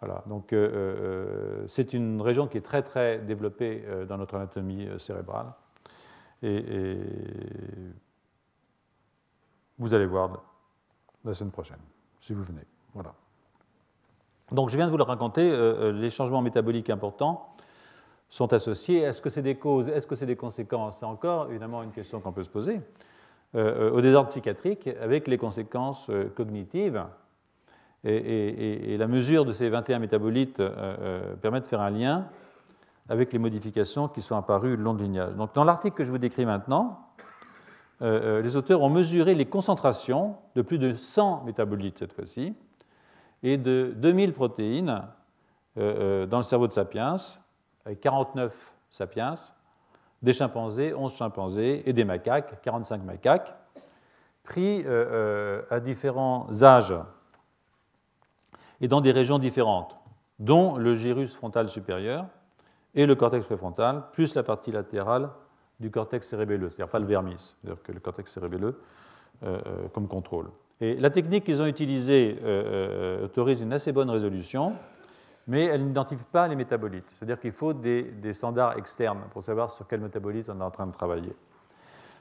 [0.00, 0.22] Voilà.
[0.26, 5.46] Donc euh, euh, c'est une région qui est très très développée dans notre anatomie cérébrale.
[6.42, 6.98] Et,
[9.78, 10.42] vous allez voir
[11.24, 11.78] la semaine prochaine
[12.20, 12.64] si vous venez.
[12.94, 13.14] Voilà.
[14.52, 17.54] Donc je viens de vous le raconter, euh, euh, les changements métaboliques importants
[18.30, 19.00] sont associés.
[19.00, 20.98] Est-ce que c'est des causes, est-ce que c'est des conséquences?
[20.98, 22.80] C'est encore évidemment une question qu'on peut se poser.
[23.54, 27.02] Euh, au désordre psychiatrique, avec les conséquences cognitives,
[28.04, 30.62] et, la mesure de ces 21 métabolites
[31.42, 32.28] permet de faire un lien
[33.08, 35.34] avec les modifications qui sont apparues le long de lignage.
[35.34, 37.07] Donc dans l'article que je vous décris maintenant,
[38.00, 42.54] euh, euh, les auteurs ont mesuré les concentrations de plus de 100 métabolites cette fois-ci
[43.42, 45.02] et de 2000 protéines
[45.76, 47.16] euh, dans le cerveau de Sapiens,
[47.84, 48.52] avec 49
[48.90, 49.34] Sapiens,
[50.22, 53.54] des chimpanzés, 11 chimpanzés et des macaques, 45 macaques,
[54.42, 54.84] pris
[55.70, 56.94] à différents âges
[58.80, 59.96] et dans des régions différentes,
[60.38, 62.26] dont le gyrus frontal supérieur
[62.94, 65.30] et le cortex préfrontal, plus la partie latérale
[65.80, 68.80] du cortex cérébelleux, c'est-à-dire pas le vermis, c'est-à-dire que le cortex cérébelleux
[69.44, 70.46] euh, euh, comme contrôle.
[70.80, 74.74] Et la technique qu'ils ont utilisée euh, autorise une assez bonne résolution,
[75.46, 77.08] mais elle n'identifie pas les métabolites.
[77.10, 80.86] C'est-à-dire qu'il faut des, standards externes pour savoir sur quel métabolite on est en train
[80.86, 81.34] de travailler.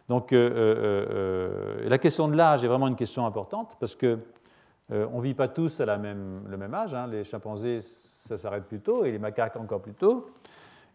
[0.08, 4.20] Donc la question de l'âge est vraiment une question importante parce que
[4.90, 6.94] on ne vit pas tous à la même, le même âge.
[6.94, 7.08] Hein.
[7.08, 10.30] Les chimpanzés, ça s'arrête plus tôt et les macaques encore plus tôt.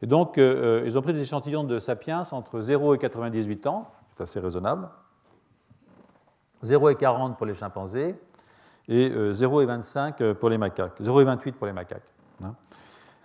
[0.02, 3.66] Et donc, euh, euh, ils ont pris des échantillons de sapiens entre 0 et 98
[3.68, 4.88] ans, c'est assez raisonnable,
[6.62, 8.16] 0 et 40 pour les chimpanzés,
[8.88, 12.02] et 0 euh, et 25 pour les macaques, 0 et 28 pour les macaques.
[12.42, 12.54] Hein.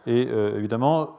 [0.05, 1.17] Et évidemment,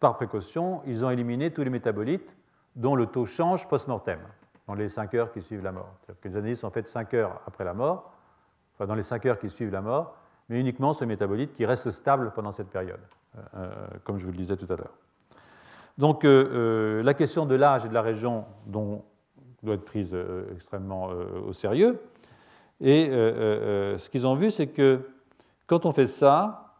[0.00, 2.34] par précaution, ils ont éliminé tous les métabolites
[2.76, 4.20] dont le taux change post-mortem,
[4.66, 5.92] dans les 5 heures qui suivent la mort.
[6.22, 8.14] Que les analyses sont faites 5 heures après la mort,
[8.74, 10.16] enfin dans les 5 heures qui suivent la mort,
[10.48, 13.00] mais uniquement ce métabolite qui reste stable pendant cette période.
[13.56, 13.70] Euh,
[14.04, 14.92] comme je vous le disais tout à l'heure.
[15.96, 19.00] Donc euh, euh, la question de l'âge et de la région doit
[19.68, 20.14] être prise
[20.52, 21.08] extrêmement
[21.46, 22.02] au sérieux.
[22.80, 25.08] Et ce qu'ils ont vu, c'est que
[25.66, 26.74] quand on fait ça,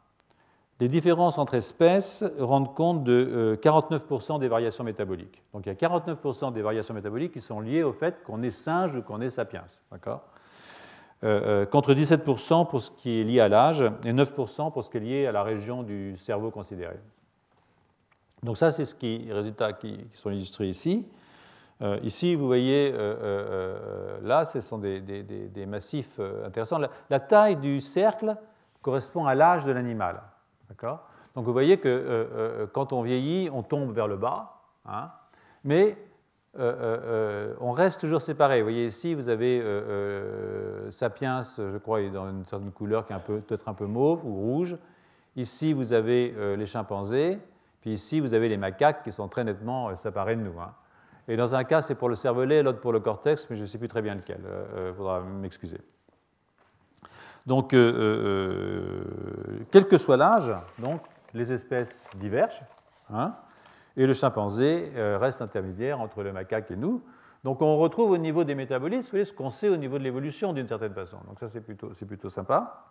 [0.80, 5.42] les différences entre espèces rendent compte de 49% des variations métaboliques.
[5.54, 8.50] Donc il y a 49% des variations métaboliques qui sont liées au fait qu'on est
[8.50, 9.64] singe ou qu'on est sapiens.
[9.90, 10.22] D'accord?
[10.24, 10.41] euh, euh,
[11.22, 15.00] contre 17% pour ce qui est lié à l'âge et 9% pour ce qui est
[15.00, 16.98] lié à la région du cerveau considérée.
[18.42, 21.06] Donc ça, c'est ce qui, les résultats qui, sont illustrés ici.
[21.80, 22.92] Euh, ici, vous voyez,
[24.22, 26.80] là, ce sont des, massifs intéressants.
[27.08, 28.36] La, taille du cercle
[28.80, 30.22] correspond à l'âge de l'animal.
[31.34, 34.62] Donc vous voyez que quand on vieillit, on tombe vers le bas.
[34.86, 35.10] Hein,
[35.64, 35.96] mais
[36.58, 38.58] euh, euh, euh, on reste toujours séparés.
[38.58, 39.62] Vous voyez ici, vous avez
[40.90, 44.76] Sapiens, je crois, dans une certaine couleur qui est peut-être un peu mauve ou rouge.
[45.36, 47.38] Ici, vous avez les chimpanzés.
[47.80, 50.60] Puis ici, vous avez les macaques qui sont très nettement séparés de nous.
[50.60, 50.72] Hein.
[51.28, 53.66] Et dans un cas, c'est pour le cervelet, l'autre pour le cortex, mais je ne
[53.66, 54.40] sais plus très bien lequel.
[54.76, 55.80] Il faudra m'excuser.
[57.46, 57.88] Donc, quel
[59.88, 60.52] que soit l'âge,
[61.34, 62.62] les espèces divergent.
[63.10, 63.34] Hein
[63.96, 67.02] et le chimpanzé euh, reste intermédiaire entre le macaque et nous.
[67.44, 70.66] Donc on retrouve au niveau des métabolites ce qu'on sait au niveau de l'évolution d'une
[70.66, 71.18] certaine façon.
[71.26, 72.86] Donc ça c'est plutôt, sympa.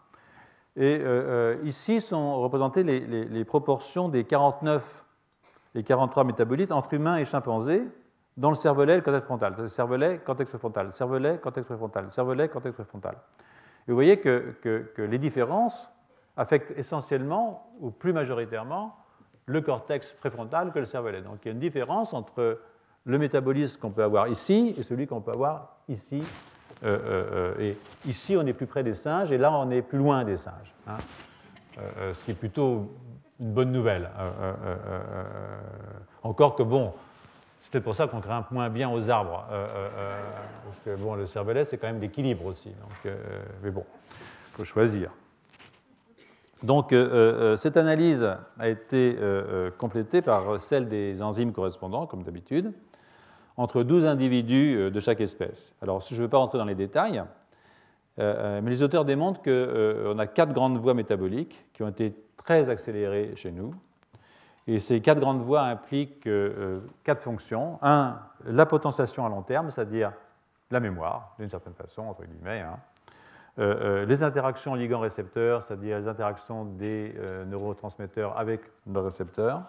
[0.76, 5.06] Et euh, euh, ici sont représentées les, proportions des 49
[5.76, 7.84] et 43 métabolites entre humains et chimpanzés
[8.38, 9.70] dans le cervelet et le cortex frontal.
[9.70, 13.16] Cervelet, cortex préfrontal, cervelet, cortex préfrontal, cervelet, cortex préfrontal.
[13.88, 15.92] Et vous voyez que les différences
[16.38, 18.96] affectent essentiellement, ou plus majoritairement,
[19.46, 21.22] le cortex préfrontal que le cervelet.
[21.22, 22.60] Donc il y a une différence entre
[23.06, 26.22] le métabolisme qu'on peut avoir ici et celui qu'on peut avoir ici.
[26.84, 27.78] Euh, euh, euh, et
[28.10, 30.74] ici, on est plus près des singes, et là, on est plus loin des singes.
[30.88, 30.98] Hein.
[32.14, 32.92] ce qui est plutôt
[33.40, 34.10] une bonne nouvelle.
[36.24, 36.94] encore que, bon,
[37.62, 39.46] c'est peut-être pour ça qu'on grimpe moins bien aux arbres.
[39.50, 42.70] parce que, bon, le cervelet, c'est quand même l'équilibre aussi.
[42.70, 43.14] Donc,
[43.64, 43.86] mais bon,
[44.20, 45.12] il faut choisir.
[46.64, 48.28] Donc euh, euh, cette analyse
[48.60, 52.72] a été euh, complétée par celle des enzymes correspondants, comme d'habitude,
[53.58, 55.74] entre 12 individus de chaque espèce.
[55.82, 57.24] Alors je ne vais pas rentrer dans les détails,
[58.18, 63.34] mais les auteurs démontrent qu'on a quatre grandes voies métaboliques qui ont été très accélérées
[63.36, 63.74] chez nous.
[64.68, 66.30] Et ces quatre grandes voies impliquent
[67.04, 67.78] quatre fonctions.
[67.82, 70.14] Un, la potentiation à long terme, c'est-à-dire
[70.72, 72.62] la mémoire, d'une certaine façon, entre guillemets.
[72.62, 72.80] Hein.
[73.60, 79.64] Euh, euh, les interactions ligand-récepteurs, c'est-à-dire les interactions des euh, neurotransmetteurs avec nos récepteurs,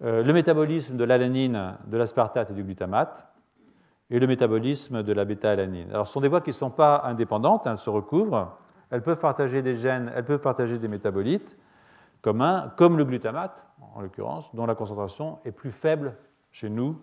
[0.00, 3.26] le métabolisme de l'alanine, de l'aspartate et du glutamate,
[4.10, 5.88] et le métabolisme de la bêta-alanine.
[5.92, 8.58] Alors, ce sont des voies qui ne sont pas indépendantes, elles se recouvrent,
[8.90, 11.56] elles peuvent partager des gènes, elles peuvent partager des métabolites
[12.20, 16.16] communs, comme le glutamate, en l'occurrence, dont la concentration est plus faible
[16.50, 17.00] chez nous,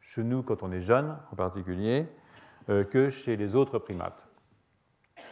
[0.00, 2.06] chez nous quand on est jeune en particulier,
[2.68, 4.31] que chez les autres primates.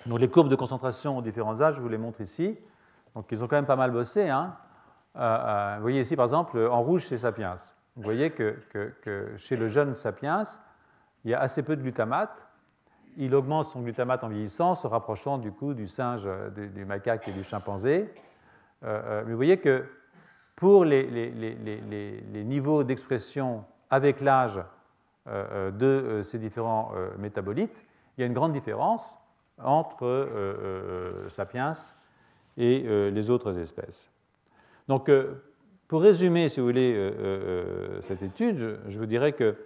[0.07, 2.59] Donc les courbes de concentration aux différents âges, je vous les montre ici.
[3.15, 4.29] Donc ils ont quand même pas mal bossé.
[4.29, 4.57] Hein.
[5.17, 7.57] Euh, euh, vous voyez ici par exemple en rouge c'est Sapiens.
[7.97, 8.57] Vous voyez que,
[9.37, 10.43] chez le jeune Sapiens,
[11.25, 12.47] il y a assez peu de glutamate.
[13.17, 17.33] Il augmente son glutamate en vieillissant, se rapprochant du coup du singe, du, macaque et
[17.33, 18.15] du chimpanzé.
[18.85, 19.85] Euh, mais vous voyez que
[20.57, 24.61] pour les, les niveaux d'expression avec l'âge
[25.27, 27.85] de ces différents métabolites,
[28.17, 29.20] il y a une grande différence
[29.65, 31.73] entre euh, euh, Sapiens
[32.57, 34.11] et euh, les autres espèces.
[34.89, 35.11] Donc,
[35.87, 37.13] pour résumer, si vous voulez,
[38.01, 39.57] cette étude, je, vous dirais que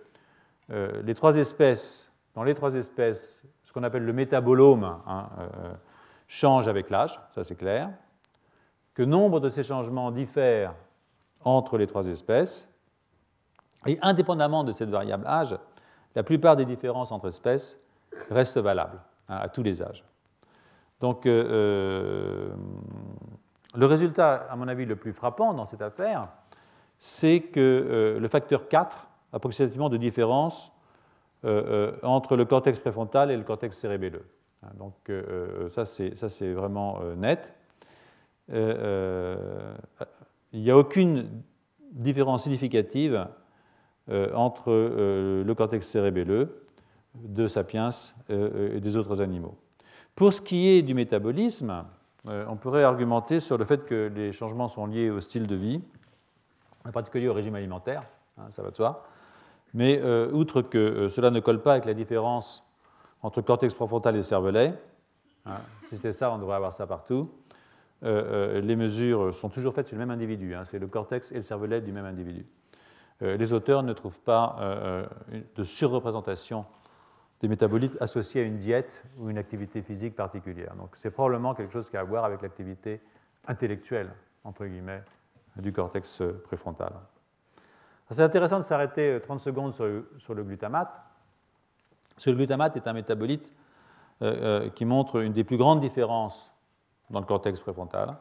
[0.69, 5.29] les trois espèces, dans les trois espèces, ce qu'on appelle le métabolome hein,
[6.29, 7.91] change avec l'âge, ça c'est clair,
[8.93, 10.75] que nombre de ces changements diffèrent
[11.43, 12.69] entre les trois espèces,
[13.87, 15.57] et indépendamment de cette variable âge,
[16.15, 17.79] la plupart des différences entre espèces
[18.31, 19.01] restent valables.
[19.29, 20.05] Hein, à tous les âges.
[21.01, 22.55] Donc, euh, euh,
[23.75, 26.29] le résultat, à mon avis, le plus frappant dans cette affaire,
[26.99, 30.71] c'est que euh, le facteur 4, approximativement de différence
[32.03, 34.25] entre le cortex préfrontal et le cortex cérébelleux.
[34.63, 34.95] Hein, donc,
[35.75, 37.53] ça, c'est vraiment net.
[38.49, 38.55] il
[40.55, 41.43] n'y a aucune
[41.93, 43.29] différence significative
[44.11, 46.64] entre le cortex cérébelleux
[47.15, 47.91] de Sapiens
[48.31, 49.57] euh, et des autres animaux.
[50.15, 51.85] Pour ce qui est du métabolisme,
[52.27, 55.55] euh, on pourrait argumenter sur le fait que les changements sont liés au style de
[55.55, 55.83] vie,
[56.87, 58.03] en particulier au régime alimentaire,
[58.39, 59.07] hein, ça va de soi.
[59.75, 62.65] Mais euh, outre que cela ne colle pas avec la différence
[63.23, 64.75] entre cortex préfrontal et cervelet,
[65.47, 65.57] hein,
[65.89, 67.31] si c'était ça, on devrait avoir ça partout,
[68.03, 71.43] les mesures sont toujours faites chez le même individu, hein, c'est le cortex et le
[71.43, 72.45] cervelet du même individu.
[73.23, 74.59] les auteurs ne trouvent pas
[75.57, 76.67] de surreprésentation
[77.41, 80.75] des métabolites associés à une diète ou une activité physique particulière.
[80.77, 83.01] Donc c'est probablement quelque chose qui a à voir avec l'activité
[83.47, 84.11] intellectuelle,
[84.45, 85.03] entre guillemets,
[85.57, 86.93] du cortex préfrontal.
[88.11, 90.91] C'est intéressant de s'arrêter 30 secondes sur le, glutamate.
[92.17, 93.53] Ce glutamate est un métabolite
[94.23, 96.53] euh, euh, qui montre une des plus grandes différences
[97.11, 98.17] dans le cortex préfrontal.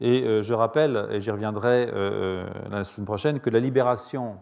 [0.00, 1.86] Et euh, je rappelle, et j'y reviendrai
[2.70, 4.38] la semaine prochaine, que la libération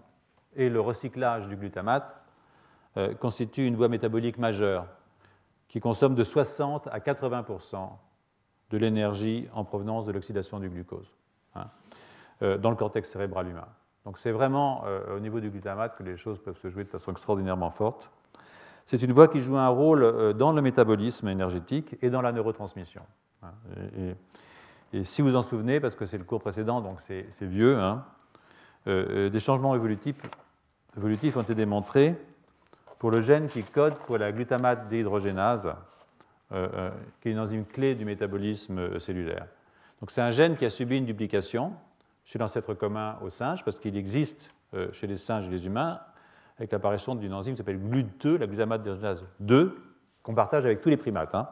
[0.55, 2.22] et le recyclage du glutamate
[2.99, 4.87] euh, constitue une voie métabolique majeure
[5.67, 7.47] qui consomme de 60 à 80
[8.69, 11.11] de l'énergie en provenance de l'oxydation du glucose
[11.55, 11.69] hein,
[12.43, 13.67] euh, dans le cortex cérébral humain.
[14.05, 16.91] Donc c'est vraiment euh, au niveau du glutamate que les choses peuvent se jouer de
[16.91, 18.11] façon extraordinairement forte.
[18.85, 23.03] C'est une voie qui joue un rôle dans le métabolisme énergétique et dans la neurotransmission.
[23.43, 23.53] Hein.
[24.93, 28.05] et, si vous en souvenez, parce que c'est le cours précédent, donc c'est vieux, hein,
[28.85, 30.21] des changements évolutifs,
[30.95, 32.19] évolutifs ont été démontrés
[33.03, 35.75] pour le gène qui code pour la glutamate déhydrogénase,
[36.53, 39.49] euh, euh, qui est une enzyme clé du métabolisme euh, cellulaire.
[40.01, 41.73] Donc c'est un gène qui a subi une duplication
[42.25, 44.51] chez l'ancêtre commun au singe, parce qu'il existe
[44.93, 45.99] chez les singes et les humains,
[46.59, 49.77] avec l'apparition d'une enzyme qui s'appelle GLUT2, la glutamate déhydrogénase 2,
[50.23, 51.35] qu'on partage avec tous les primates.
[51.35, 51.49] Hein.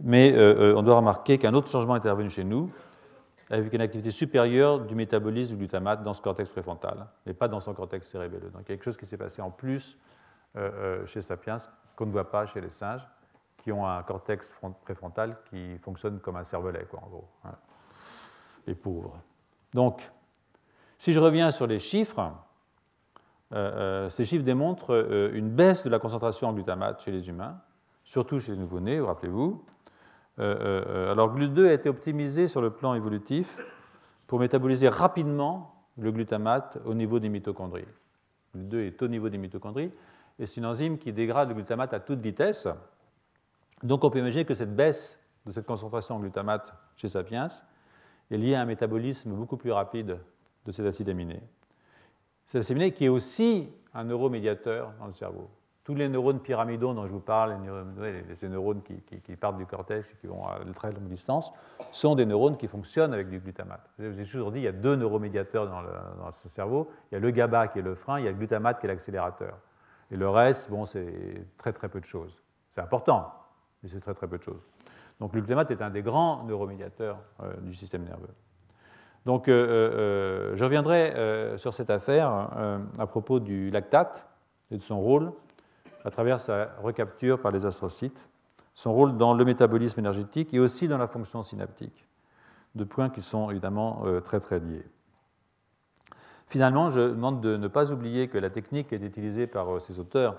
[0.00, 0.38] Mais
[0.74, 2.70] on doit remarquer qu'un autre changement est intervenu chez nous,
[3.52, 7.60] avec une activité supérieure du métabolisme du glutamate dans ce cortex préfrontal, mais pas dans
[7.60, 8.48] son cortex cérébelleux.
[8.48, 9.98] Donc il y a quelque chose qui s'est passé en plus
[10.56, 10.70] euh,
[11.02, 11.58] euh, chez Sapiens
[11.94, 13.06] qu'on ne voit pas chez les singes,
[13.58, 14.54] qui ont un cortex
[14.84, 17.28] préfrontal qui fonctionne comme un cervelet, quoi, en gros.
[17.44, 17.54] Hein.
[18.66, 19.20] Les pauvres.
[19.74, 20.10] Donc,
[20.98, 22.32] si je reviens sur les chiffres,
[23.52, 27.60] euh, ces chiffres démontrent une baisse de la concentration en glutamate chez les humains,
[28.02, 29.71] surtout chez les nouveau-nés, rappelez-vous, euh, euh,
[30.38, 33.58] alors GLUT2 a été optimisé sur le plan évolutif
[34.26, 37.86] pour métaboliser rapidement le glutamate au niveau des mitochondries.
[38.56, 39.90] GLUT2 est au niveau des mitochondries
[40.38, 42.68] et c'est une enzyme qui dégrade le glutamate à toute vitesse.
[43.82, 47.48] Donc on peut imaginer que cette baisse de cette concentration en glutamate chez Sapiens
[48.30, 50.18] est liée à un métabolisme beaucoup plus rapide
[50.64, 51.40] de cet acide aminé.
[52.46, 55.50] Cet acide aminé qui est aussi un neuromédiateur dans le cerveau.
[55.84, 57.56] Tous les neurones pyramidaux dont je vous parle,
[58.40, 61.52] les neurones, qui, partent du cortex et qui vont à très longue distance,
[61.90, 63.90] sont des neurones qui fonctionnent avec du glutamate.
[63.98, 65.88] Je vous ai toujours dit, il y a deux neuromédiateurs dans, le,
[66.32, 66.88] cerveau.
[67.10, 68.86] Il y a le GABA qui est le frein, il y a le glutamate qui
[68.86, 69.58] est l'accélérateur.
[70.10, 72.42] Et le reste, bon, c'est très très peu de choses.
[72.70, 73.32] C'est important,
[73.82, 74.62] mais c'est très très peu de choses.
[75.18, 78.30] Donc le glutamate est un des grands neuromédiateurs euh, du système nerveux.
[79.26, 82.28] Donc euh, euh, je reviendrai sur cette affaire
[82.98, 84.26] à propos du lactate
[84.70, 85.32] et de son rôle
[86.04, 88.28] à travers sa recapture par les astrocytes,
[88.74, 92.06] son rôle dans le métabolisme énergétique et aussi dans la fonction synaptique,
[92.74, 94.86] deux points qui sont évidemment euh, très très liés.
[96.46, 99.78] Finalement, je demande de ne pas oublier que la technique qui est utilisée par euh,
[99.78, 100.36] ces auteurs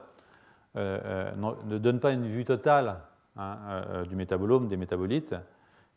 [0.76, 1.32] euh,
[1.66, 2.99] ne donne pas une vue totale
[3.38, 5.36] hein, du métabolome, des métabolites,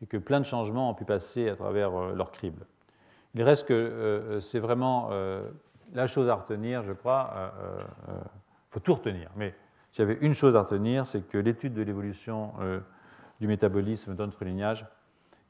[0.02, 2.66] et que plein de changements ont pu passer à travers leur crible.
[3.34, 5.08] Il reste que c'est vraiment
[5.94, 7.52] la chose à retenir, je crois,
[8.70, 9.30] faut tout retenir.
[9.36, 9.54] Mais
[9.92, 12.80] s'il y avait une chose à retenir, c'est que l'étude de l'évolution euh,
[13.40, 14.86] du métabolisme dans notre lignage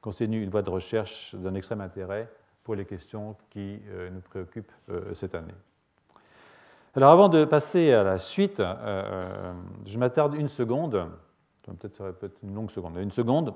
[0.01, 2.31] constitue une voie de recherche d'un extrême intérêt
[2.63, 5.55] pour les questions qui euh, nous préoccupent euh, cette année.
[6.95, 8.63] Alors avant de passer à la suite,
[9.85, 11.07] je m'attarde une seconde,
[11.63, 13.53] peut-être ça peut être une longue seconde, une seconde,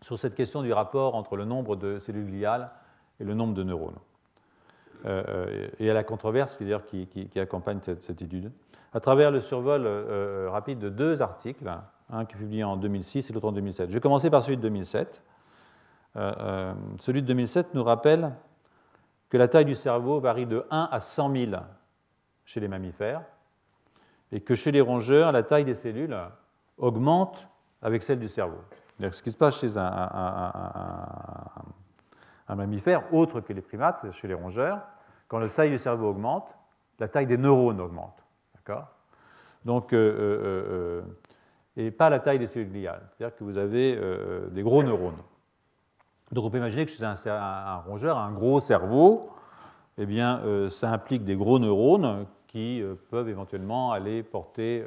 [0.00, 2.70] sur cette question du rapport entre le nombre de cellules gliales
[3.18, 3.98] et le nombre de neurones.
[5.06, 8.50] Euh, et à la controverse qui, accompagne cette, étude,
[8.94, 11.70] à travers le survol euh, euh, rapide de deux articles,
[12.10, 13.90] un qui est publié en 2006 et l'autre en 2007.
[13.90, 15.22] Je vais commencer par celui de 2007.
[17.00, 18.32] celui de 2007 nous rappelle
[19.28, 21.52] que la taille du cerveau varie de 1 à 100 000
[22.44, 23.22] chez les mammifères
[24.32, 26.16] et que chez les rongeurs, la taille des cellules
[26.78, 27.46] augmente
[27.82, 28.60] avec celle du cerveau.
[29.00, 29.82] Ce qui se passe chez un,
[32.48, 34.80] un mammifère, autre que les primates, chez les rongeurs,
[35.28, 36.54] quand la taille du cerveau augmente,
[36.98, 38.24] la taille des neurones augmente.
[38.54, 38.88] D'accord?
[39.64, 41.02] Donc, euh, euh, euh,
[41.76, 43.02] et pas la taille des cellules gliales.
[43.16, 43.98] C'est-à-dire que vous avez
[44.52, 45.16] des gros neurones.
[46.30, 49.30] Donc on peut imaginer que chez un, un, rongeur, un gros cerveau,
[49.98, 54.84] eh bien, ça implique des gros neurones qui peuvent éventuellement aller porter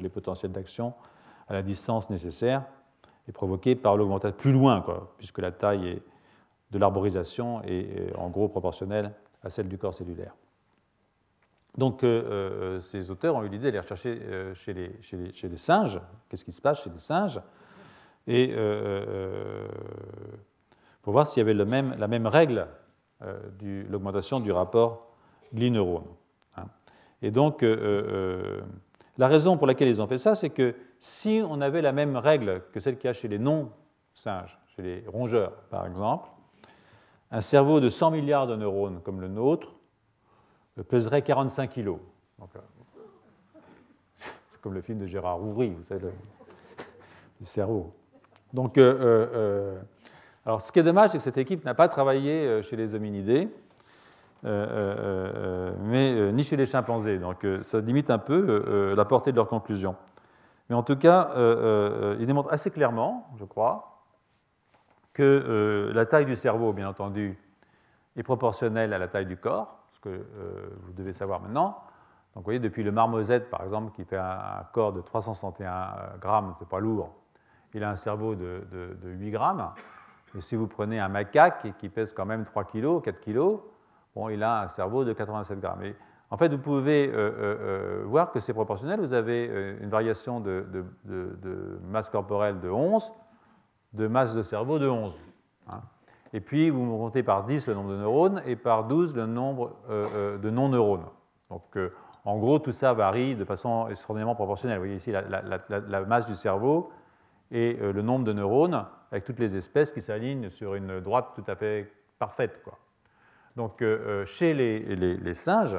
[0.00, 0.94] les potentiels d'action
[1.46, 2.64] à la distance nécessaire
[3.28, 6.02] et provoquer par l'augmentation plus loin, quoi, puisque la taille
[6.72, 9.12] de l'arborisation est en gros proportionnelle
[9.46, 10.34] à celle du corps cellulaire.
[11.78, 15.32] Donc euh, euh, ces auteurs ont eu l'idée d'aller rechercher euh, chez, les, chez, les,
[15.32, 17.40] chez, les, singes, qu'est-ce qui se passe chez les singes,
[18.26, 18.52] et
[21.00, 22.66] pour voir s'il y avait le même, la même règle
[23.20, 25.12] de l'augmentation du rapport
[25.54, 26.08] gli-neurone.
[26.56, 26.64] Hein.
[27.22, 31.82] Et donc la raison pour laquelle ils ont fait ça, c'est que si on avait
[31.82, 35.86] la même règle que celle qu'il y a chez les non-singes, chez les rongeurs par
[35.86, 36.28] exemple,
[37.30, 39.74] un cerveau de 100 milliards de neurones comme le nôtre
[40.88, 41.98] peserait 45 kilos.
[42.40, 42.44] Euh,
[44.18, 46.12] c'est comme le film de Gérard Roury, vous savez, le,
[47.44, 47.94] cerveau.
[48.52, 48.96] Donc, euh,
[49.34, 49.80] euh,
[50.44, 53.48] alors, ce qui est dommage, c'est que cette équipe n'a pas travaillé chez les hominidés,
[54.44, 57.18] mais ni chez les chimpanzés.
[57.18, 59.96] Donc, ça limite un peu la portée de leurs conclusions.
[60.68, 61.32] Mais en tout cas,
[62.20, 63.95] il démontre assez clairement, je crois,
[65.16, 67.38] que euh, la taille du cerveau, bien entendu,
[68.16, 71.78] est proportionnelle à la taille du corps, ce que euh, vous devez savoir maintenant.
[72.34, 76.16] Donc vous voyez, depuis le marmosette, par exemple, qui fait un, corps de 361 euh,
[76.18, 77.14] grammes, c'est pas lourd,
[77.72, 78.60] il a un cerveau de,
[79.04, 79.70] 8 grammes.
[80.36, 83.58] Et si vous prenez un macaque qui pèse quand même 3 kg, 4 kg,
[84.14, 85.82] bon, il a un cerveau de 87 grammes.
[85.82, 85.96] Et
[86.30, 87.10] en fait, vous pouvez
[88.04, 88.98] voir que c'est proportionnel.
[88.98, 90.64] Vous avez une variation de,
[91.90, 93.12] masse corporelle de 11,
[93.96, 95.18] de masse de cerveau de 11.
[95.68, 95.80] Hein.
[96.32, 99.76] Et puis, vous comptez par 10 le nombre de neurones et par 12 le nombre
[99.88, 101.06] euh, euh, de non-neurones.
[101.50, 101.92] Donc, euh,
[102.24, 104.78] en gros, tout ça varie de façon extraordinairement proportionnelle.
[104.78, 106.90] Vous voyez ici la, masse du cerveau
[107.52, 111.44] et le nombre de neurones avec toutes les espèces qui s'alignent sur une droite tout
[111.46, 112.60] à fait parfaite.
[112.64, 112.76] Quoi.
[113.54, 113.84] Donc,
[114.24, 115.78] chez les, les, singes,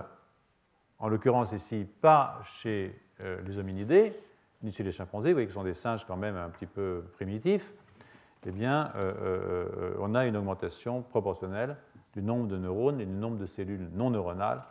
[0.99, 4.18] en l'occurrence ici, pas chez les hominidés,
[4.63, 6.65] ni chez les chimpanzés, vous voyez que ce sont des singes quand même un petit
[6.65, 7.74] peu primitifs,
[8.47, 11.75] eh bien, euh, euh, euh, on a une augmentation proportionnelle
[12.13, 14.63] du nombre de neurones et du nombre de cellules non neuronales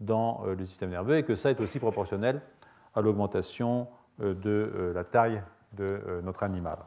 [0.00, 2.42] dans le système nerveux, et que ça est aussi proportionnel
[2.94, 3.86] à l'augmentation
[4.18, 5.40] de la taille
[5.74, 6.78] de notre animal.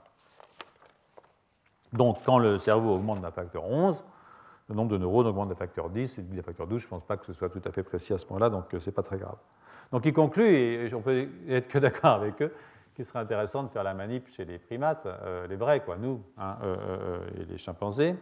[1.93, 4.03] Donc, quand le cerveau augmente d'un facteur 11,
[4.67, 7.05] le nombre de neurones augmente d'un facteur 10, et d'un facteur 12, je ne pense
[7.05, 9.03] pas que ce soit tout à fait précis à ce point-là, donc ce n'est pas
[9.03, 9.37] très grave.
[9.93, 12.51] Donc, il conclut, et on peut être que d'accord avec eux,
[12.95, 16.23] qu'il serait intéressant de faire la manip chez les primates, euh, les vrais, quoi, nous,
[16.37, 18.15] hein, euh, euh, et les chimpanzés.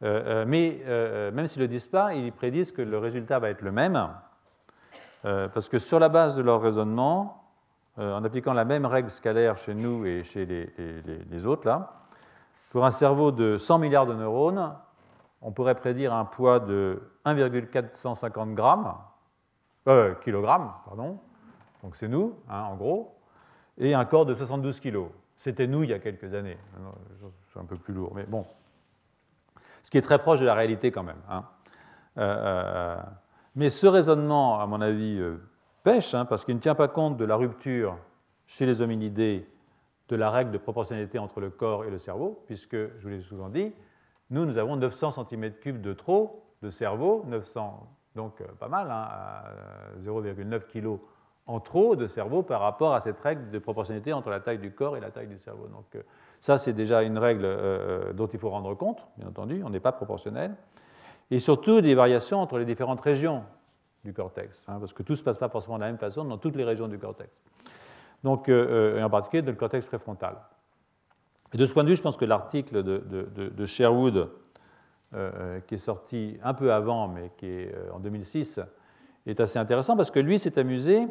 [0.00, 0.80] mais
[1.32, 4.08] même s'ils ne le disent pas, ils prédisent que le résultat va être le même,
[5.22, 7.44] parce que sur la base de leur raisonnement,
[7.96, 12.04] en appliquant la même règle scalaire chez nous et chez les, autres, là,
[12.70, 14.72] pour un cerveau de 100 milliards de neurones,
[15.42, 18.94] on pourrait prédire un poids de 1,450 grammes,
[20.22, 21.18] kilogrammes, pardon,
[21.82, 23.17] donc c'est nous, hein, en gros,
[23.78, 25.08] et un corps de 72 kilos.
[25.38, 26.58] C'était nous il y a quelques années.
[27.52, 28.44] C'est un peu plus lourd, mais bon.
[29.82, 31.22] Ce qui est très proche de la réalité quand même.
[31.30, 31.44] Hein.
[32.18, 33.02] Euh, euh,
[33.54, 35.20] mais ce raisonnement, à mon avis,
[35.82, 37.96] pêche, hein, parce qu'il ne tient pas compte de la rupture
[38.46, 39.48] chez les hominidés
[40.08, 43.20] de la règle de proportionnalité entre le corps et le cerveau, puisque, je vous l'ai
[43.20, 43.72] souvent dit,
[44.30, 49.08] nous, nous avons 900 cm3 de trop de cerveau, 900, donc euh, pas mal, hein,
[50.04, 50.98] 0,9 kg
[51.48, 54.70] en trop de cerveau par rapport à cette règle de proportionnalité entre la taille du
[54.70, 55.66] corps et la taille du cerveau.
[55.66, 56.02] Donc euh,
[56.40, 59.80] ça, c'est déjà une règle euh, dont il faut rendre compte, bien entendu, on n'est
[59.80, 60.54] pas proportionnel.
[61.32, 63.42] Et surtout des variations entre les différentes régions
[64.04, 66.24] du cortex, hein, parce que tout ne se passe pas forcément de la même façon
[66.24, 67.30] dans toutes les régions du cortex
[68.24, 70.36] donc, euh, euh, et en particulier dans le cortex préfrontal.
[71.52, 74.30] Et de ce point de vue, je pense que l'article de, Sherwood,
[75.14, 78.60] euh, qui est sorti un peu avant, mais qui est en 2006,
[79.26, 81.06] est assez intéressant parce que lui s'est amusé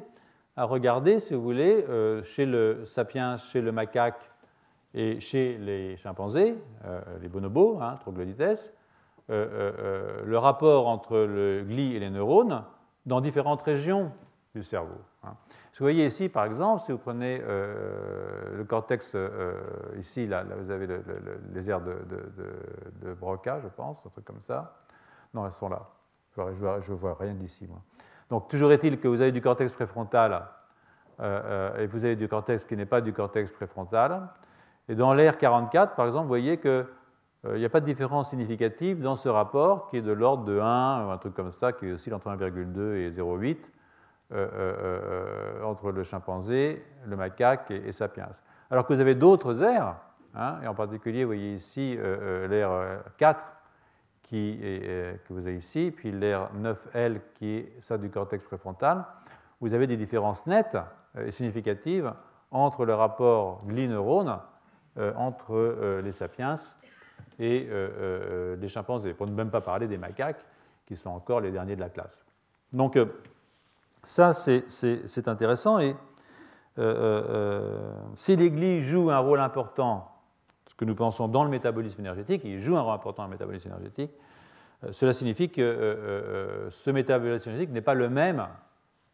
[0.58, 1.86] à regarder, si vous voulez,
[2.24, 4.30] chez le sapiens, chez le macaque
[4.93, 6.55] et chez les chimpanzés,
[7.22, 8.74] les bonobos, hein, troglodytes,
[9.30, 12.64] le rapport entre le gli et les neurones
[13.05, 14.12] dans différentes régions
[14.53, 14.99] du cerveau.
[15.24, 15.36] Hein.
[15.78, 19.60] Vous voyez ici, par exemple, si vous prenez euh, le cortex, euh,
[19.97, 20.88] ici, là, vous avez
[21.53, 21.99] les aires de,
[23.01, 24.76] de, Broca, je pense, un truc comme ça.
[25.36, 25.88] Non, elles sont là.
[26.36, 27.80] Je ne vois, rien d'ici, moi.
[28.30, 30.47] Donc, toujours est-il que vous avez du cortex préfrontal
[31.19, 34.30] euh, et vous avez du cortex qui n'est pas du cortex préfrontal.
[34.88, 36.86] Et dans l'air 44, par exemple, vous voyez qu'il
[37.45, 41.07] n'y a pas de différence significative dans ce rapport qui est de l'ordre de 1
[41.07, 43.57] ou un truc comme ça, qui oscille entre 1,2 et 0,8.
[44.34, 48.28] Euh, euh, euh, entre le chimpanzé, le macaque et, Sapiens.
[48.69, 49.95] Alors que vous avez d'autres aires,
[50.36, 51.97] hein, et en particulier, vous voyez ici
[52.49, 53.39] l'aire 4
[54.28, 59.05] qui est, que vous avez ici, puis l'aire 9L qui est ça du cortex préfrontal,
[59.61, 60.78] vous avez des différences nettes
[61.17, 62.13] et significatives
[62.51, 64.39] entre le rapport gli-neurone
[65.15, 66.55] entre les sapiens
[67.39, 67.69] et
[68.59, 70.43] les chimpanzés, pour ne même pas parler des macaques,
[70.86, 72.23] qui sont encore les derniers de la classe.
[72.73, 72.97] Donc,
[74.03, 75.80] ça, c'est intéressant.
[75.80, 75.95] Et
[76.80, 80.09] euh, euh, euh, si l'église joue un rôle important,
[80.78, 83.69] que nous pensons dans le métabolisme énergétique, il joue un rôle important dans le métabolisme
[83.69, 84.11] énergétique,
[84.91, 88.47] cela signifie que ce métabolisme énergétique n'est pas le même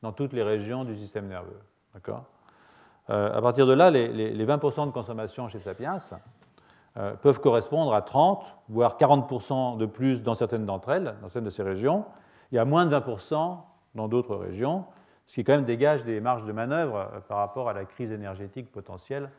[0.02, 1.60] dans toutes les régions du système nerveux.
[1.94, 2.26] D'accord?
[3.08, 5.98] À partir de là, les, 20% de consommation chez Sapiens
[7.22, 11.50] peuvent correspondre à 30, voire 40% de plus dans certaines d'entre elles, dans certaines de
[11.50, 12.04] ces régions,
[12.52, 13.58] et à moins de 20%
[13.96, 14.86] dans d'autres régions,
[15.28, 18.12] ce qui quand même dégage des marges de manœuvre euh, par rapport à la crise
[18.12, 19.30] énergétique potentielle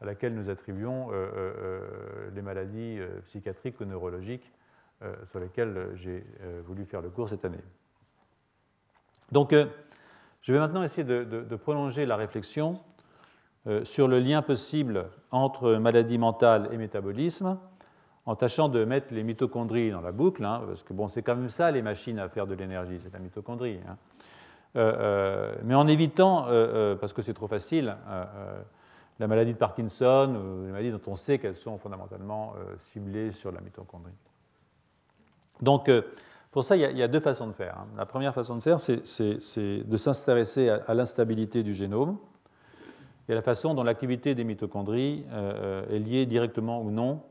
[0.00, 4.50] à laquelle nous attribuons euh, euh, les maladies psychiatriques ou neurologiques
[5.30, 6.22] sur lesquelles j'ai
[6.66, 7.62] voulu faire le cours cette année.
[9.32, 9.54] Donc,
[10.42, 12.78] je vais maintenant essayer de, prolonger la réflexion
[13.84, 17.56] sur le lien possible entre maladie mentale et métabolisme,
[18.26, 21.34] en tâchant de mettre les mitochondries dans la boucle, hein, parce que bon, c'est quand
[21.34, 23.80] même ça les machines à faire de l'énergie, c'est la mitochondrie.
[23.88, 23.96] Hein.
[24.76, 27.96] Euh, euh, mais en évitant, euh, parce que c'est trop facile,
[29.20, 33.52] la maladie de Parkinson ou les maladies dont on sait qu'elles sont fondamentalement ciblées sur
[33.52, 34.12] la mitochondrie.
[35.60, 35.88] Donc,
[36.50, 37.76] pour ça, il y, a, deux façons de faire.
[37.78, 37.86] Hein.
[37.96, 42.16] La première façon de faire, c'est de s'intéresser à, l'instabilité du génome
[43.28, 45.26] et à la façon dont l'activité des mitochondries
[45.90, 47.22] est liée directement ou non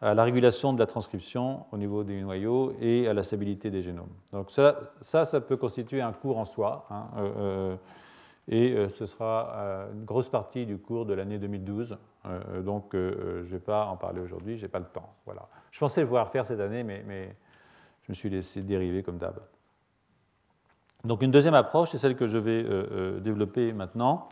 [0.00, 3.82] à la régulation de la transcription au niveau des noyaux et à la stabilité des
[3.82, 4.12] génomes.
[4.32, 7.76] Donc ça, ça, peut constituer un cours en soi, hein, euh, euh,
[8.48, 11.96] et euh, ce sera une grosse partie du cours de l'année 2012.
[12.64, 15.14] donc je ne vais pas en parler aujourd'hui, je n'ai pas le temps.
[15.26, 15.48] Voilà.
[15.70, 17.36] Je pensais le voir faire cette année, mais,
[18.02, 19.38] je me suis laissé dériver comme d'hab.
[21.04, 24.28] Donc une deuxième approche, c'est celle que je vais développer maintenant,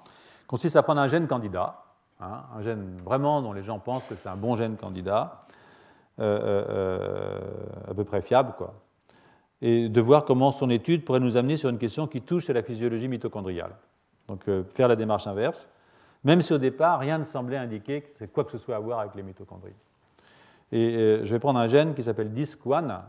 [0.46, 1.84] consiste à prendre un gène candidat,
[2.20, 5.46] hein, un gène vraiment dont les gens pensent que c'est un bon gène candidat,
[6.18, 8.72] euh, euh, euh, à peu près fiable, quoi.
[9.60, 12.54] et de voir comment son étude pourrait nous amener sur une question qui touche à
[12.54, 13.76] la physiologie mitochondriale.
[14.28, 15.68] Donc faire la démarche inverse,
[16.24, 18.80] même si au départ rien ne semblait indiquer que c'est quoi que ce soit à
[18.80, 19.74] voir avec les mitochondries.
[20.72, 23.02] Et je vais prendre un gène qui s'appelle DISC1,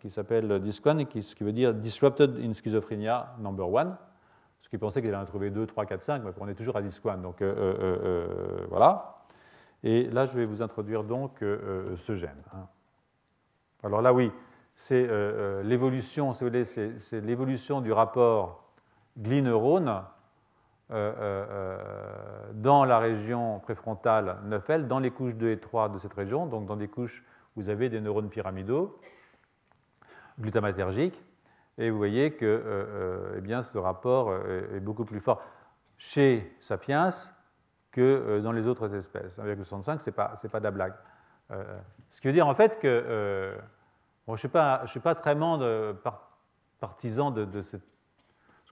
[0.00, 3.96] qui s'appelle DISC1, qui, ce qui veut dire Disrupted in Schizophrenia Number 1,
[4.60, 6.76] ce qui pensait qu'il allait en trouver 2, 3, 4, 5, mais on est toujours
[6.76, 7.20] à DISC1.
[7.20, 7.40] Donc
[8.68, 9.14] voilà.
[9.84, 12.42] Et là, je vais vous introduire donc euh, euh, ce gène.
[12.54, 12.66] Hein.
[13.82, 14.32] Alors là, oui,
[14.74, 18.64] c'est euh, l'évolution, c'est l'évolution du rapport
[19.18, 20.02] glineurones
[20.90, 26.66] dans la région préfrontale 9L, dans les couches 2 et 3 de cette région, donc
[26.66, 27.24] dans des couches
[27.56, 28.98] où vous avez des neurones pyramidaux
[30.38, 31.24] glutamatergiques.
[31.78, 35.42] Et vous voyez que eh bien, ce rapport est beaucoup plus fort
[35.96, 37.10] chez Sapiens
[37.90, 39.38] que dans les autres espèces.
[39.38, 40.94] 1,65, ce n'est pas, pas de la blague.
[42.10, 43.56] ce qui veut dire en fait que
[44.26, 44.48] je ne suis,
[44.86, 45.34] suis pas très
[46.80, 47.76] partisan de, ce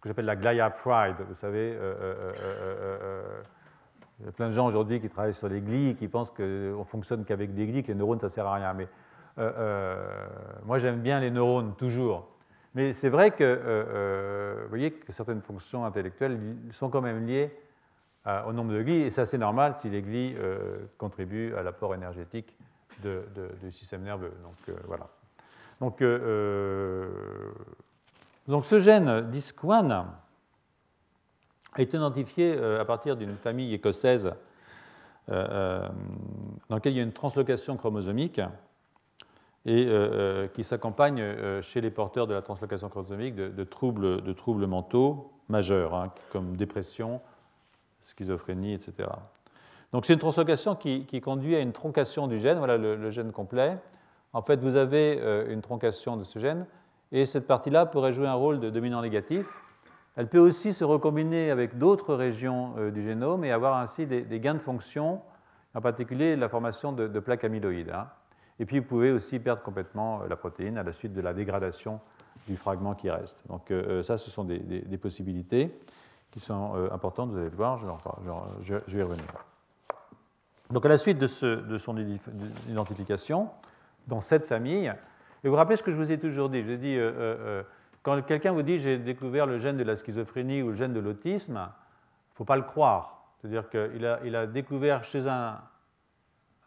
[0.02, 1.16] que j'appelle la Glaya Pride.
[1.28, 3.42] Vous savez, euh, euh, euh,
[4.18, 6.42] il y a plein de gens aujourd'hui qui travaillent sur les glis qui pensent qu'on
[6.42, 8.74] ne fonctionne qu'avec des glis, que les neurones, ça ne sert à rien.
[8.74, 8.88] Mais
[10.64, 12.28] moi, j'aime bien les neurones, toujours.
[12.74, 16.38] Mais c'est vrai que, vous voyez que certaines fonctions intellectuelles
[16.70, 17.56] sont quand même liées
[18.46, 20.36] au nombre de glis, et ça, c'est normal si les glis
[20.98, 22.56] contribuent à l'apport énergétique
[23.02, 24.32] du système nerveux.
[24.42, 25.08] Donc, voilà.
[25.80, 26.02] Donc,
[28.46, 30.04] donc ce gène DISC1
[31.74, 34.32] a été identifié euh, à partir d'une famille écossaise
[35.28, 35.88] dans
[36.68, 38.40] laquelle il y a une translocation chromosomique
[39.64, 39.88] et
[40.52, 41.22] qui s'accompagne
[41.62, 46.56] chez les porteurs de la translocation chromosomique de, troubles, de troubles, mentaux majeurs, hein, comme
[46.56, 47.20] dépression,
[48.00, 49.08] schizophrénie, etc.
[49.92, 53.78] Donc c'est une translocation qui, conduit à une troncation du gène, voilà le gène complet,
[54.32, 56.66] en fait, vous avez euh, une troncation de ce gène,
[57.12, 59.46] et cette partie-là pourrait jouer un rôle de dominant négatif.
[60.16, 64.40] Elle peut aussi se recombiner avec d'autres régions euh, du génome et avoir ainsi des,
[64.40, 65.20] gains de fonction,
[65.74, 67.90] en particulier la formation de, plaques amyloïdes.
[67.90, 68.08] Hein.
[68.58, 71.32] Et puis vous pouvez aussi perdre complètement euh, la protéine à la suite de la
[71.34, 72.00] dégradation
[72.46, 73.42] du fragment qui reste.
[73.46, 75.78] Donc ça, ce sont des, possibilités
[76.32, 79.24] qui sont importantes, vous allez le voir, je, vais y revenir.
[80.70, 81.28] Donc à la suite de
[81.78, 81.96] son
[82.68, 83.50] identification,
[84.06, 84.92] dans cette famille.
[85.44, 86.62] Et vous vous rappelez ce que je vous ai toujours dit.
[86.62, 87.62] Je dit, euh, euh, euh,
[88.02, 91.00] quand quelqu'un vous dit j'ai découvert le gène de la schizophrénie ou le gène de
[91.00, 93.24] l'autisme, il ne faut pas le croire.
[93.40, 95.60] C'est-à-dire qu'il a, découvert chez un,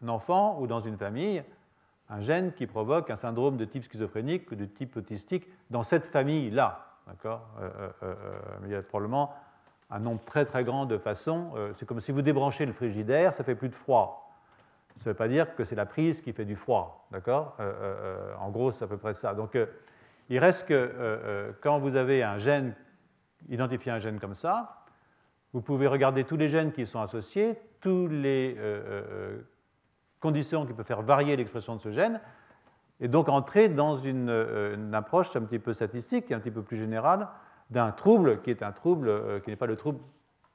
[0.06, 1.42] enfant ou dans une famille
[2.10, 6.06] un gène qui provoque un syndrome de type schizophrénique ou de type autistique dans cette
[6.06, 6.86] famille-là.
[7.06, 7.48] D'accord?
[8.62, 9.34] Il y a probablement
[9.90, 11.52] un nombre très très grand de façons.
[11.74, 14.25] c'est comme si vous débranchez le frigidaire, ça fait plus de froid.
[14.96, 17.64] Ça ne veut pas dire que c'est la prise qui fait du froid, d'accord euh,
[17.64, 19.34] euh, euh, En gros, c'est à peu près ça.
[19.34, 19.56] Donc,
[20.30, 22.74] il reste que quand vous avez un gène,
[23.48, 24.84] identifié un gène comme ça,
[25.52, 28.56] vous pouvez regarder tous les gènes qui sont associés, toutes les
[30.18, 32.20] conditions qui peuvent faire varier l'expression de ce gène,
[32.98, 36.78] et donc entrer dans une, une, approche un petit peu statistique, un petit peu plus
[36.78, 37.28] générale,
[37.70, 40.00] d'un trouble qui est un trouble qui n'est pas le trouble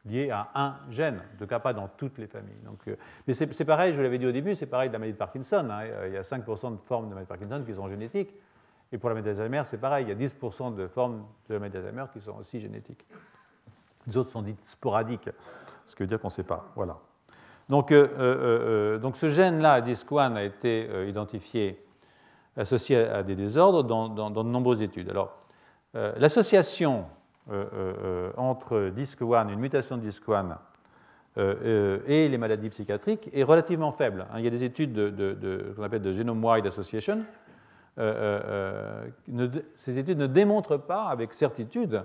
[0.05, 2.59] lié à un gène, en tout cas pas dans toutes les familles.
[2.65, 2.95] Donc, euh,
[3.27, 5.17] mais c'est pareil, je vous l'avais dit au début, c'est pareil de la maladie de
[5.17, 5.67] Parkinson.
[5.69, 6.07] Hein.
[6.07, 8.33] il y a 5% de formes de maladie de Parkinson qui sont génétiques.
[8.91, 11.59] Et pour la maladie d'Alzheimer, c'est pareil, il y a 10% de formes de la
[11.59, 13.05] maladie d'Alzheimer qui sont aussi génétiques.
[14.07, 15.29] Les autres sont dites sporadiques,
[15.85, 16.71] ce qui veut dire qu'on ne sait pas.
[16.75, 16.97] Voilà.
[17.69, 21.85] Donc, euh, euh, donc ce gène-là, DISC1, a été identifié
[22.57, 25.09] associé à des désordres dans, dans de nombreuses études.
[25.09, 25.37] Alors,
[25.93, 27.05] l'association
[27.49, 30.57] euh, euh, euh, entre DISC1, une mutation de DISC1
[32.05, 34.27] et les maladies psychiatriques est relativement faible.
[34.29, 34.35] Hein.
[34.37, 37.23] Il y a des études de, de, qu'on appelle de Genome-Wide Association.
[39.73, 42.03] ces études ne démontrent pas avec certitude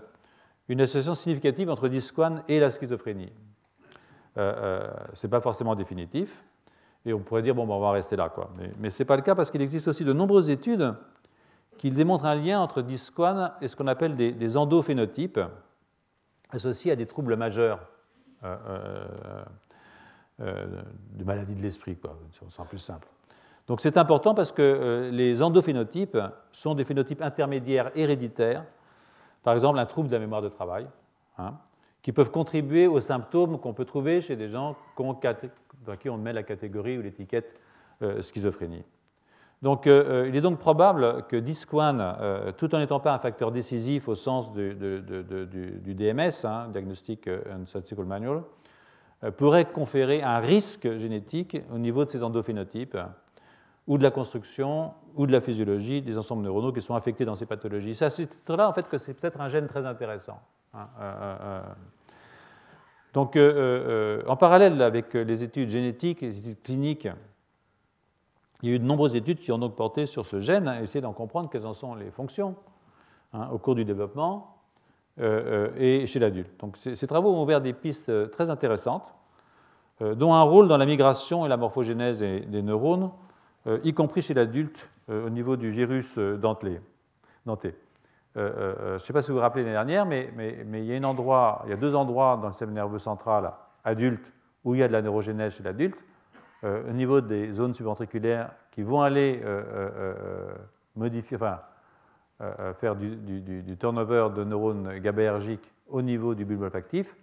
[0.69, 3.33] une association significative entre DISC1 et la schizophrénie.
[4.37, 4.91] ce
[5.23, 6.45] n'est pas forcément définitif.
[7.05, 8.29] Et on pourrait dire, bon, ben, on va rester là.
[8.29, 8.51] Quoi.
[8.57, 10.95] Mais, mais ce n'est pas le cas parce qu'il existe aussi de nombreuses études
[11.79, 15.41] qu'il démontre un lien entre DISC1 et ce qu'on appelle des, endophénotypes
[16.51, 17.81] associés à des troubles majeurs
[18.45, 19.45] euh, euh,
[20.41, 20.83] euh,
[21.15, 21.97] de maladies de l'esprit,
[22.33, 23.09] c'est plus simple.
[23.67, 26.19] Donc c'est important parce que les endophénotypes
[26.53, 28.65] sont des phénotypes intermédiaires héréditaires,
[29.43, 30.87] par exemple un trouble de la mémoire de travail,
[31.39, 31.55] hein,
[32.03, 36.33] qui peuvent contribuer aux symptômes qu'on peut trouver chez des gens dans qui on met
[36.33, 37.59] la catégorie ou l'étiquette
[38.21, 38.85] schizophrénie.
[39.67, 43.19] Donc, euh, euh, il est donc probable que DISC1, euh, tout en n'étant pas un
[43.19, 48.43] facteur décisif au sens du, DMS, hein, Diagnostic and Statistical Manual,
[49.37, 52.97] pourrait conférer un risque génétique au niveau de ces endophénotypes
[53.89, 57.35] ou de la construction ou de la physiologie des ensembles neuronaux qui sont affectés dans
[57.35, 57.97] ces pathologies.
[57.97, 60.39] C'est à ce titre-là en fait, que c'est peut-être un gène très intéressant.
[60.75, 60.87] Hein,
[63.13, 67.09] donc, en parallèle avec les études génétiques, les études cliniques
[68.63, 70.81] il y a eu de nombreuses études qui ont donc porté sur ce gène, hein,
[70.81, 72.55] essayer d'en comprendre quelles en sont les fonctions
[73.33, 74.57] hein, au cours du développement
[75.19, 76.51] euh, euh, et chez l'adulte.
[76.61, 79.15] Donc ces, travaux ont ouvert des pistes euh, très intéressantes,
[79.99, 83.11] dont un rôle dans la migration et la morphogénèse des neurones,
[83.83, 86.83] y compris chez l'adulte au niveau du gyrus denté.
[88.35, 91.71] je ne sais pas si vous vous rappelez l'année dernière, mais, il, y a il
[91.71, 93.55] y a deux endroits dans le système nerveux central
[93.85, 94.31] adulte
[94.65, 95.97] où il y a de la neurogénèse chez l'adulte,
[96.63, 99.43] au niveau des zones subventriculaires qui vont aller
[100.97, 101.61] modifier, enfin,
[102.81, 107.15] faire du, turnover de neurones GABAergiques au niveau du bulbe olfactif.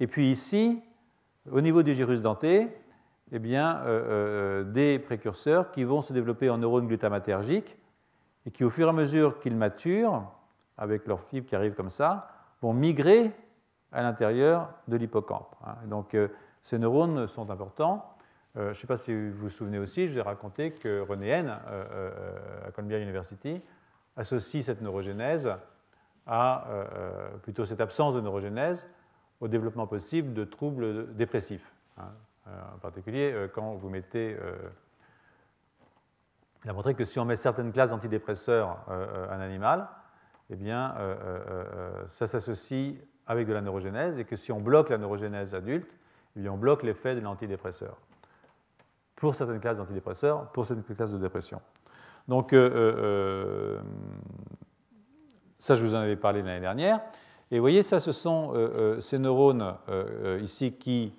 [0.00, 0.82] Et puis ici,
[1.50, 2.68] au niveau du gyrus denté,
[3.32, 7.76] eh bien, euh, euh, des précurseurs qui vont se développer en neurones glutamatergiques
[8.44, 10.30] et qui, au fur et à mesure qu'ils maturent,
[10.76, 12.28] avec leurs fibres qui arrivent comme ça,
[12.60, 13.32] vont migrer
[13.90, 15.54] à l'intérieur de l'hippocampe.
[15.64, 15.76] Hein.
[15.86, 16.28] Donc, euh,
[16.62, 18.10] ces neurones sont importants.
[18.54, 21.28] Je ne sais pas si vous vous souvenez aussi, je vous ai raconté que René
[21.28, 23.62] N, à Columbia University,
[24.16, 25.50] associe cette neurogénèse
[26.26, 26.66] à
[27.42, 28.86] plutôt cette absence de neurogénèse
[29.40, 31.72] au développement possible de troubles dépressifs.
[31.96, 32.12] Hein.
[32.48, 34.36] Euh, en particulier euh, quand vous mettez.
[34.40, 34.56] Euh,
[36.64, 39.88] il a montré que si on met certaines classes d'antidépresseurs à un animal,
[40.48, 40.94] eh bien,
[42.10, 42.94] ça s'associe
[43.26, 45.92] avec de la neurogénèse et que si on bloque la neurogénèse adulte,
[46.36, 47.96] eh on bloque l'effet de l'antidépresseur.
[49.22, 51.62] Pour certaines classes d'antidépresseurs, pour certaines classes de dépression.
[52.26, 52.56] Donc, ça,
[55.76, 57.00] je vous en avais parlé l'année dernière.
[57.52, 58.52] Et vous voyez, ça, ce sont
[59.00, 59.76] ces neurones
[60.40, 61.14] ici qui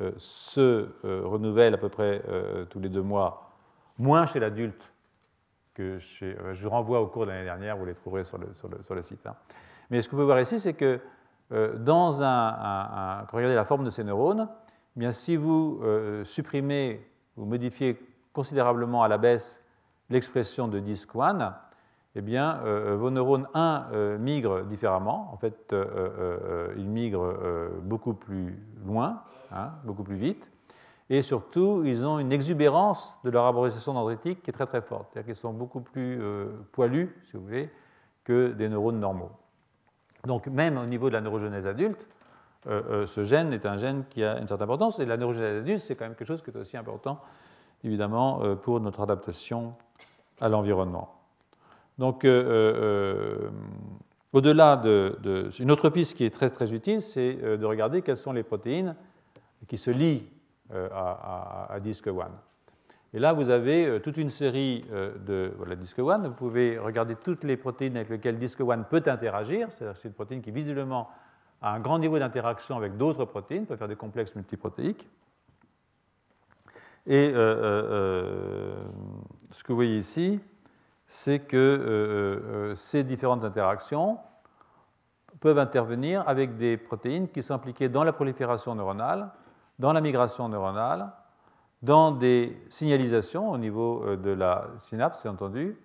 [0.00, 3.50] euh, se euh, renouvellent à peu près euh, tous les deux mois,
[3.98, 4.82] moins chez l'adulte
[5.74, 6.34] que chez.
[6.54, 9.26] je renvoie au cours de l'année dernière, vous les trouverez sur le, sur le, site.
[9.26, 9.34] Hein.
[9.90, 11.00] Mais ce que vous pouvez voir ici, c'est que
[11.78, 14.48] dans un, vous regardez la forme de ces neurones,
[14.96, 15.82] eh bien, si vous
[16.24, 17.09] supprimez
[17.40, 17.98] ou modifiez
[18.32, 19.62] considérablement à la baisse
[20.10, 21.56] l'expression de disque 1,
[22.16, 22.60] eh bien,
[22.96, 25.30] vos neurones 1 migrent différemment.
[25.32, 25.74] En fait,
[26.76, 27.34] ils migrent
[27.82, 29.22] beaucoup plus loin,
[29.52, 30.50] Hein, beaucoup plus vite.
[31.08, 35.08] Et surtout, ils ont une exubérance de leur arborisation dendritique qui est très très forte.
[35.10, 37.68] C'est-à-dire qu'ils sont beaucoup plus euh, poilus, si vous voulez,
[38.22, 39.32] que des neurones normaux.
[40.24, 42.06] Donc même au niveau de la neurogenèse adulte,
[42.66, 44.98] euh, euh, ce gène est un gène qui a une certaine importance.
[44.98, 47.20] Et la neurogenèse adulte, c'est quand même quelque chose qui est aussi important,
[47.84, 49.74] évidemment, pour notre adaptation
[50.40, 51.14] à l'environnement.
[51.98, 52.24] Donc,
[54.32, 58.32] au-delà de, Une autre piste qui est très très utile, c'est de regarder quelles sont
[58.32, 58.94] les protéines
[59.66, 60.26] qui se lie
[60.72, 62.12] euh, à, à, Disk 1.
[63.12, 66.18] Et là, vous avez euh, toute une série euh, de voilà, Disk 1.
[66.18, 69.66] Vous pouvez regarder toutes les protéines avec lesquelles Disk 1 peut interagir.
[69.72, 71.08] C'est-à-dire c'est une protéine qui, visiblement,
[71.62, 75.08] a un grand niveau d'interaction avec d'autres protéines, peut faire des complexes multiprotéiques.
[77.06, 78.74] Et ce
[79.64, 80.40] que vous voyez ici,
[81.06, 84.18] c'est que ces différentes interactions
[85.40, 89.30] peuvent intervenir avec des protéines qui sont impliquées dans la prolifération neuronale
[89.80, 91.10] dans la migration neuronale,
[91.82, 95.76] dans des signalisations au niveau euh, de la synapse, bien entendu,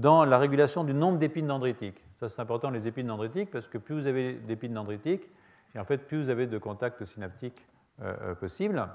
[0.00, 2.02] dans la régulation du nombre d'épines dendritiques.
[2.20, 5.28] Ça, c'est important, les épines dendritiques, parce que plus vous avez d'épines dendritiques,
[5.74, 7.66] et en fait, plus vous avez de contacts synaptiques
[8.02, 8.86] euh, euh, possibles.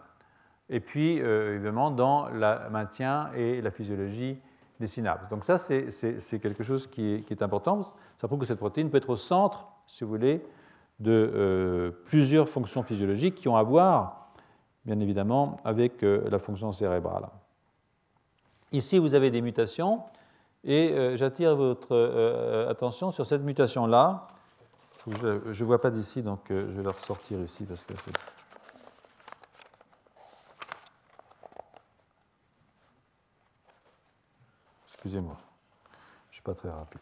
[0.69, 4.39] Et puis, évidemment, dans le maintien et la physiologie
[4.79, 5.27] des synapses.
[5.27, 7.93] Donc ça, c'est quelque chose qui est, important.
[8.17, 10.41] Ça prouve que cette protéine peut être au centre, si vous voulez,
[11.01, 14.23] de plusieurs fonctions physiologiques qui ont à voir
[14.85, 17.27] bien évidemment, avec euh, la fonction cérébrale.
[18.71, 20.01] Ici, vous avez des mutations,
[20.63, 24.27] et euh, j'attire votre euh, attention sur cette mutation-là.
[25.07, 28.11] Je ne vois pas d'ici, donc je vais la ressortir ici parce que c'est.
[34.87, 35.37] Excusez-moi,
[36.29, 37.01] je ne suis pas très rapide.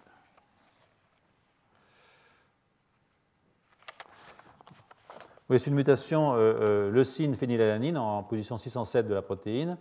[5.58, 9.78] c'est une mutation euh, euh, leucine phénylalanine en position 607 de la protéine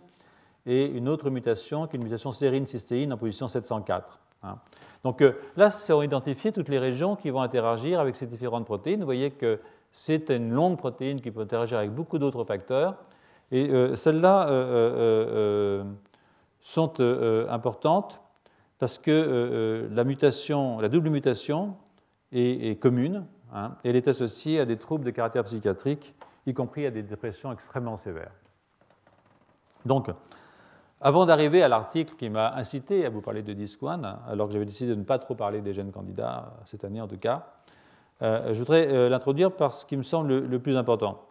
[0.65, 4.19] et une autre mutation qui est une mutation sérine cystéine en position 704.
[4.43, 4.55] Hein.
[5.03, 8.99] Donc euh, là, on identifié toutes les régions qui vont interagir avec ces différentes protéines.
[8.99, 9.59] Vous voyez que
[9.91, 12.95] c'est une longue protéine qui peut interagir avec beaucoup d'autres facteurs.
[13.51, 14.47] Et celles-là
[16.61, 16.93] sont
[17.49, 18.21] importantes
[18.79, 21.75] parce que la mutation, la double mutation
[22.31, 26.13] est commune Hein, elle est associée à des troubles de caractère psychiatrique,
[26.45, 28.31] y compris à des dépressions extrêmement sévères.
[29.85, 30.09] Donc,
[31.01, 34.65] avant d'arriver à l'article qui m'a incité à vous parler de DISC-1, alors que j'avais
[34.65, 37.47] décidé de ne pas trop parler des gènes candidats, cette année en tout cas,
[38.21, 41.25] euh, je voudrais euh, l'introduire par ce qui me semble le, plus important.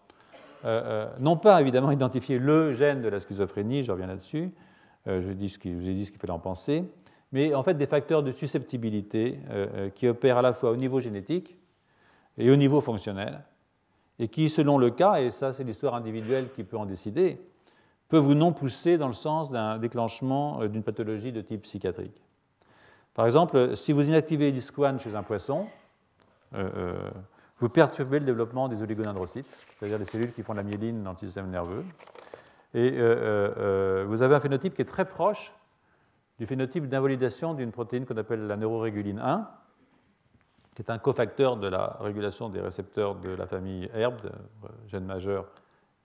[0.65, 4.51] Euh, non pas évidemment identifier le gène de la schizophrénie, je reviens là-dessus,
[5.07, 6.85] je, je, vous ai dit ce qu'il fallait en penser,
[7.31, 9.39] mais en fait des facteurs de susceptibilité
[9.95, 11.57] qui opèrent à la fois au niveau génétique,
[12.37, 13.41] et au niveau fonctionnel,
[14.19, 17.41] et qui, selon le cas, et ça c'est l'histoire individuelle qui peut en décider,
[18.11, 22.21] peuvent ou non pousser dans le sens d'un déclenchement euh, d'une pathologie de type psychiatrique.
[23.15, 25.67] Par exemple, si vous inactivez DISC1 chez un poisson,
[27.59, 29.47] vous perturbez le développement des oligodendrocytes,
[29.79, 31.85] c'est-à-dire les cellules qui font la myéline dans le système nerveux.
[32.73, 35.53] Et vous avez un phénotype qui est très proche
[36.41, 39.51] du phénotype d'invalidation d'une protéine qu'on appelle la neuroréguline 1,
[40.75, 44.17] qui est un cofacteur de la régulation des récepteurs de la famille ERB,
[44.87, 45.47] gène majeur,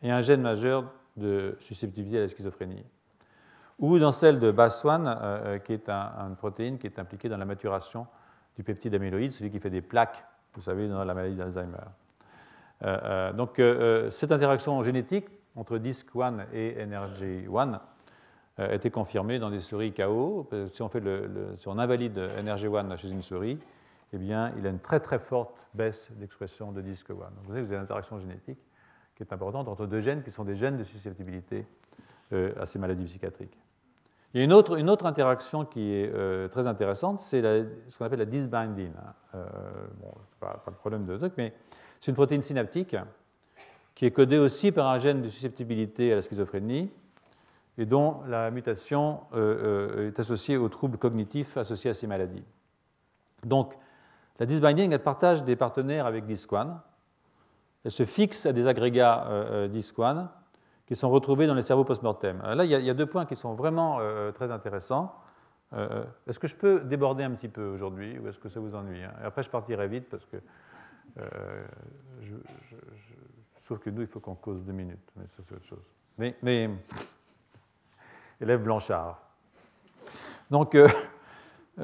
[0.01, 2.83] et un gène majeur de susceptibilité à la schizophrénie.
[3.79, 5.15] Ou dans celle de BAS1, euh,
[5.55, 8.07] euh, qui est une protéine qui est impliquée dans la maturation
[8.55, 11.77] du peptide amyloïde, celui qui fait des plaques, vous savez, dans la maladie d'Alzheimer.
[12.83, 13.61] Euh, donc,
[14.11, 17.79] cette interaction génétique entre DISC1 et NRG1
[18.57, 20.49] a été confirmée dans des souris KO.
[20.71, 23.59] Si on, fait le, invalide NRG1 chez une souris,
[24.13, 27.09] eh bien, il a une très très forte baisse d'expression de DISC1.
[27.09, 28.59] Donc, vous avez une interaction génétique
[29.15, 31.65] qui est importante entre deux gènes qui sont des gènes de susceptibilité
[32.33, 33.57] euh, à ces maladies psychiatriques.
[34.33, 38.19] Il y a une autre, interaction qui est euh, très intéressante, c'est ce qu'on appelle
[38.19, 38.91] la disbinding.
[38.97, 39.13] Hein.
[39.35, 39.45] Euh,
[40.01, 40.11] bon,
[40.41, 41.53] pas, pas, de problème de truc, mais
[42.01, 42.97] c'est une protéine synaptique
[43.93, 46.91] qui est codée aussi par un gène de susceptibilité à la schizophrénie
[47.77, 52.43] et dont la mutation est associée aux troubles cognitifs associés à ces maladies.
[53.43, 53.73] Donc,
[54.39, 56.77] la disbinding, elle partage des partenaires avec DISC1.
[57.85, 60.27] Elle se fixe à des agrégats euh, DISC1
[60.87, 62.41] qui sont retrouvés dans les cerveaux post-mortem.
[62.41, 65.15] Là, il y, a, deux points qui sont vraiment euh, très intéressants.
[65.73, 68.73] Euh, est-ce que je peux déborder un petit peu aujourd'hui ou est-ce que ça vous
[68.73, 69.13] ennuie hein?
[69.21, 70.37] Et après, je partirai vite parce que.
[73.57, 75.85] sauf que nous, il faut qu'on cause deux minutes, mais ça, c'est autre chose.
[76.17, 76.69] Mais, mais
[78.41, 79.21] élève Blanchard.
[80.49, 80.73] Donc,
[81.77, 81.83] il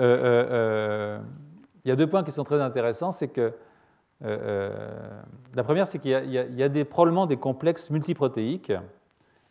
[1.85, 3.11] y a deux points qui sont très intéressants.
[3.11, 3.70] C'est que euh, euh,
[4.21, 8.71] la première, c'est qu'il y, a, des, probablement des complexes multiprotéiques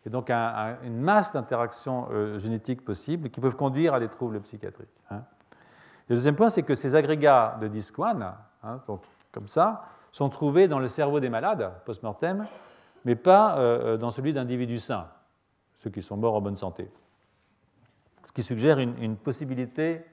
[0.05, 4.89] et donc une masse d'interactions euh, génétiques possibles qui peuvent conduire à des troubles psychiatriques.
[5.11, 5.23] Hein.
[6.09, 8.81] Le deuxième point, c'est que ces agrégats de DISC1, hein,
[9.31, 12.47] comme ça, sont trouvés dans le cerveau des malades post-mortem,
[13.05, 15.07] mais pas dans celui d'individus sains,
[15.79, 16.91] ceux qui sont morts en bonne santé.
[18.23, 20.03] Ce qui suggère une, possibilité,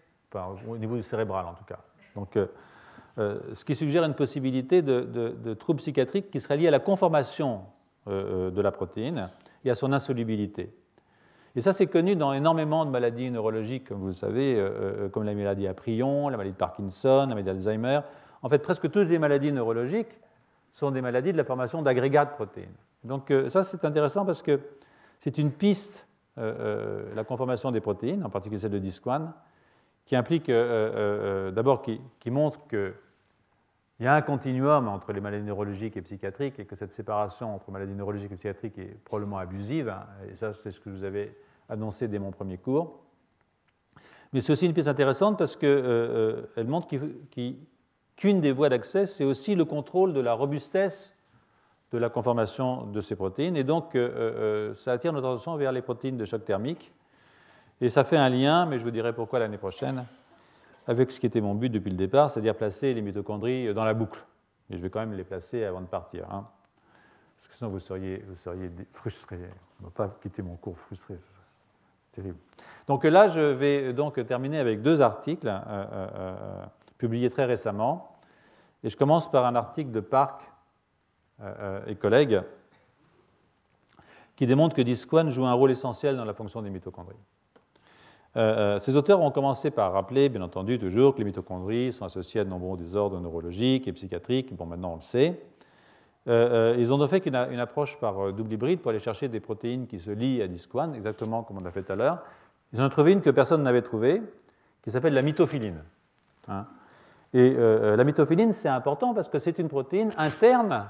[0.68, 1.80] au niveau du cérébral en tout cas,
[2.14, 2.46] donc, euh,
[3.18, 7.62] euh, ce qui suggère une possibilité de, troubles psychiatriques qui seraient liés à la conformation
[8.06, 9.30] euh, de la protéine
[9.64, 10.72] et à son insolubilité.
[11.56, 14.62] Et ça, c'est connu dans énormément de maladies neurologiques, comme vous le savez,
[15.12, 18.00] comme la maladie à prion, la maladie de Parkinson, la maladie d'Alzheimer.
[18.42, 20.20] En fait, presque toutes les maladies neurologiques
[20.70, 22.68] sont des maladies de la formation d'agrégats de protéines.
[23.02, 24.60] Donc ça, c'est intéressant parce que
[25.18, 26.06] c'est une piste,
[26.36, 29.32] la conformation des protéines, en particulier celle de DISC1,
[30.08, 32.00] qui implique euh, euh, euh, d'abord qui,
[32.30, 32.58] montre
[33.98, 37.52] qu'il y a un continuum entre les maladies neurologiques et psychiatriques et que cette séparation
[37.56, 39.88] entre maladies neurologiques et psychiatriques est probablement abusive.
[39.88, 41.36] Hein, et ça, c'est ce que je vous avais
[41.68, 43.00] annoncé dès mon premier cours.
[44.32, 46.86] Mais c'est aussi une pièce intéressante parce qu'elle montre
[48.16, 51.14] qu'une des voies d'accès, c'est aussi le contrôle de la robustesse
[51.90, 53.56] de la conformation de ces protéines.
[53.56, 53.98] Et donc,
[54.76, 56.92] ça attire notre attention vers les protéines de choc thermique
[57.80, 60.04] et ça fait un lien, mais je vous dirai pourquoi l'année prochaine,
[60.88, 63.92] avec ce qui était mon but depuis le départ, c'est-à-dire placer les mitochondries dans la
[63.92, 64.24] boucle.
[64.70, 66.24] Et je vais quand même les placer avant de partir.
[66.32, 66.48] Hein.
[67.36, 69.36] Parce que sinon, vous seriez, vous seriez frustré.
[69.80, 71.16] On ne va pas quitter mon cours frustré.
[71.20, 72.38] C'est terrible.
[72.86, 76.64] Donc là, je vais donc terminer avec deux articles euh, euh, euh,
[76.96, 78.10] publiés très récemment.
[78.82, 80.50] Et je commence par un article de Park
[81.86, 82.42] et collègues
[84.34, 87.14] qui démontre que DISC1 joue un rôle essentiel dans la fonction des mitochondries.
[88.36, 92.04] Euh, euh, ces auteurs ont commencé par rappeler, bien entendu, toujours que les mitochondries sont
[92.04, 94.54] associées à de nombreux désordres neurologiques et psychiatriques.
[94.54, 95.40] Bon, maintenant on le sait.
[96.28, 99.86] Euh, ils ont donc fait une, approche par double hybride pour aller chercher des protéines
[99.86, 102.18] qui se lient à DISC1, exactement comme on l'a fait tout à l'heure.
[102.74, 104.22] Ils ont trouvé une que personne n'avait trouvée,
[104.82, 105.82] qui s'appelle la mitophiline.
[106.48, 106.66] Hein.
[107.34, 110.86] et la mitophiline, c'est important parce que c'est une protéine interne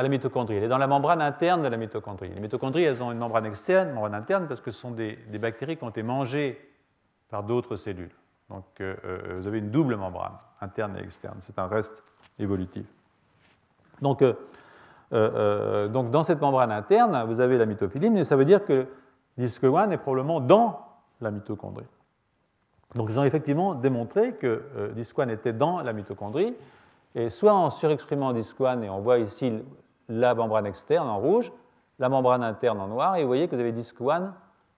[0.00, 0.56] à la mitochondrie.
[0.56, 2.30] Elle est dans la membrane interne de la mitochondrie.
[2.30, 5.18] Les mitochondries, elles ont une membrane externe, une membrane interne, parce que ce sont des,
[5.38, 6.58] bactéries qui ont été mangées
[7.28, 8.14] par d'autres cellules.
[8.48, 10.32] Donc euh, euh, vous avez une double membrane,
[10.62, 11.36] interne et externe.
[11.40, 12.02] C'est un reste
[12.38, 12.86] évolutif.
[14.00, 14.24] Donc,
[15.12, 18.86] euh, donc dans cette membrane interne, vous avez la mitophiline, et ça veut dire que
[19.38, 20.80] DISC1 est probablement dans
[21.20, 21.84] la mitochondrie.
[22.94, 24.64] Donc ils ont effectivement démontré que
[24.96, 26.56] DISC1 était dans la mitochondrie,
[27.14, 29.62] et soit en surexprimant DISC1, et on voit ici
[30.10, 31.52] la membrane externe en rouge,
[31.98, 34.32] la membrane interne en noir, et vous voyez que vous avez DISC1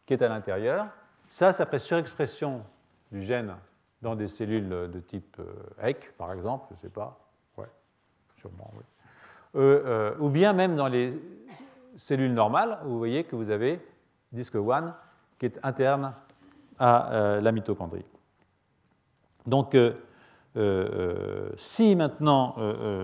[0.06, 0.86] qui est à l'intérieur.
[1.26, 2.62] Ça, c'est après surexpression
[3.10, 3.54] du gène
[4.02, 5.40] dans des cellules de type
[5.82, 7.18] EC, euh, par exemple, je ne sais pas,
[7.56, 7.68] ouais,
[8.36, 8.70] sûrement.
[9.54, 11.18] Euh, euh, ou bien même dans les
[11.96, 13.80] cellules normales, vous voyez que vous avez
[14.34, 14.92] DISC1
[15.38, 16.12] qui est interne
[16.78, 18.04] à la mitochondrie.
[19.46, 19.76] Donc,
[21.56, 22.56] si maintenant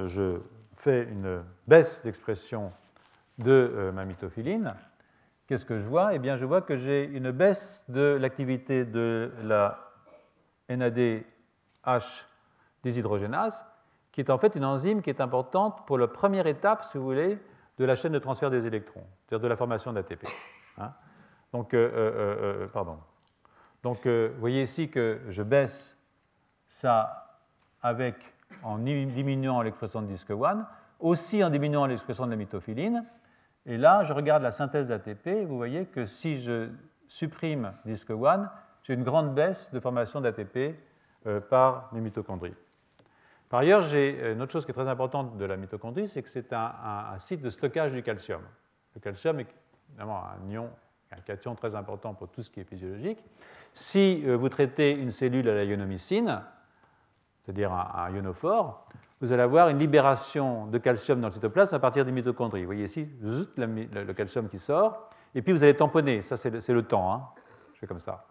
[0.06, 0.40] je
[0.80, 2.72] fais une baisse d'expression
[3.38, 4.74] de ma mitophiline,
[5.46, 6.14] qu'est-ce que je vois?
[6.14, 9.78] Eh bien, je vois que j'ai une baisse de l'activité de la
[10.68, 12.26] NADH
[12.82, 13.64] déshydrogénase,
[14.12, 17.04] qui est en fait une enzyme qui est importante pour la première étape, si vous
[17.04, 17.38] voulez,
[17.78, 20.26] de la chaîne de transfert des électrons, c'est-à-dire de la formation d'ATP.
[20.78, 20.92] Hein.
[21.52, 22.98] Donc, euh, euh, euh, pardon.
[23.82, 25.96] Donc, vous voyez ici que je baisse
[26.66, 27.38] ça
[27.80, 28.16] avec,
[28.62, 30.66] en diminuant l'expression de disque 1,
[31.00, 33.04] aussi en diminuant l'expression de la mitophiline,
[33.66, 36.68] et là, je regarde la synthèse d'ATP, vous voyez que si je
[37.06, 38.50] supprime disque 1,
[38.82, 40.74] j'ai une grande baisse de formation d'ATP
[41.26, 42.54] euh, par les mitochondries.
[43.48, 46.22] Par ailleurs, j'ai euh, une autre chose qui est très importante de la mitochondrie, c'est
[46.22, 48.42] que c'est un, site de stockage du calcium.
[48.94, 49.46] Le calcium est
[49.90, 50.70] évidemment un ion,
[51.12, 53.18] un cation très important pour tout ce qui est physiologique.
[53.74, 56.42] Si euh, vous traitez une cellule à la ionomycine,
[57.48, 58.86] c'est-à-dire un, un ionophore,
[59.22, 62.60] vous allez avoir une libération de calcium dans le cytoplasme à partir des mitochondries.
[62.60, 66.82] Vous voyez ici le calcium qui sort, et puis vous allez tamponner, ça c'est le,
[66.82, 67.26] temps, hein.
[67.72, 68.26] je fais comme ça.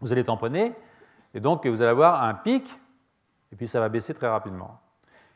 [0.00, 0.74] Vous allez tamponner,
[1.32, 2.68] et donc vous allez avoir un pic,
[3.52, 4.80] et puis ça va baisser très rapidement.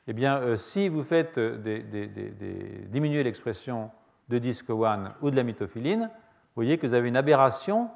[0.08, 3.92] Eh bien, euh, si vous faites euh, diminuer l'expression
[4.28, 7.88] de disque 1 ou de la mitophiline, vous voyez que vous avez une aberration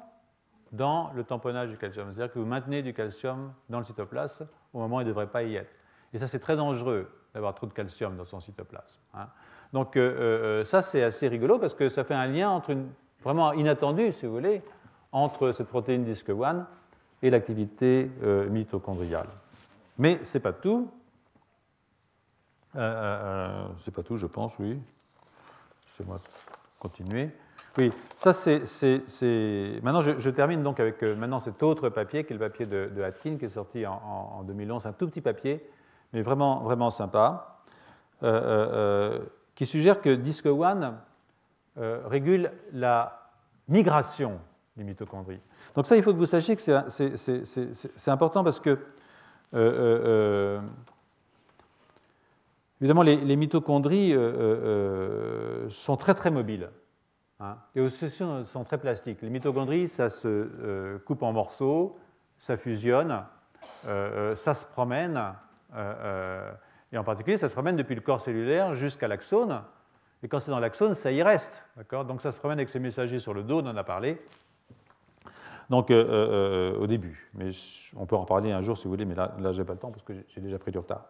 [0.71, 2.07] dans le tamponnage du calcium.
[2.13, 5.27] C'est-à-dire que vous maintenez du calcium dans le cytoplasme au moment où il ne devrait
[5.27, 5.71] pas y être.
[6.13, 8.99] Et ça, c'est très dangereux d'avoir trop de calcium dans son cytoplasme.
[9.13, 9.27] Hein.
[9.73, 12.75] Donc euh, euh, ça, c'est assez rigolo parce que ça fait un lien entre
[13.23, 14.61] vraiment inattendu, si vous voulez,
[15.11, 16.67] entre cette protéine disque 1
[17.21, 19.27] et l'activité euh, mitochondriale.
[19.97, 20.89] Mais ce n'est pas tout.
[22.73, 24.79] c'est pas tout, je pense, oui.
[25.87, 26.19] C'est moi
[26.79, 27.29] continuer.
[27.77, 28.61] Oui, ça c'est.
[29.81, 33.37] Maintenant, je, termine donc avec maintenant cet autre papier, qui est le papier de, Atkin,
[33.37, 33.93] qui est sorti en,
[34.39, 35.65] en 2011, un tout petit papier
[36.13, 37.61] mais vraiment, vraiment sympa,
[38.23, 39.19] euh, euh, euh,
[39.55, 40.93] qui suggère que DISC-1
[42.05, 43.31] régule la
[43.67, 44.39] migration
[44.75, 45.39] des mitochondries.
[45.75, 48.77] Donc ça, il faut que vous sachiez que c'est important parce que,
[52.81, 54.15] évidemment, les, mitochondries
[55.69, 56.69] sont très très mobiles.
[57.41, 59.21] Hein, et aussi sont très plastiques.
[59.21, 61.97] Les mitochondries, ça se coupe en morceaux,
[62.37, 63.23] ça fusionne,
[63.83, 65.19] ça se promène,
[65.75, 66.51] euh, euh,
[66.91, 69.61] et en particulier, ça se promène depuis le corps cellulaire jusqu'à l'axone.
[70.23, 71.53] Et quand c'est dans l'axone, ça y reste.
[71.91, 74.21] Donc ça se promène avec ses messagers sur le dos, on en a parlé.
[75.69, 77.29] Donc euh, au début.
[77.33, 77.49] Mais
[77.95, 79.73] on peut en reparler un jour si vous voulez, mais là, là je n'ai pas
[79.73, 81.05] le temps parce que j'ai déjà pris du retard.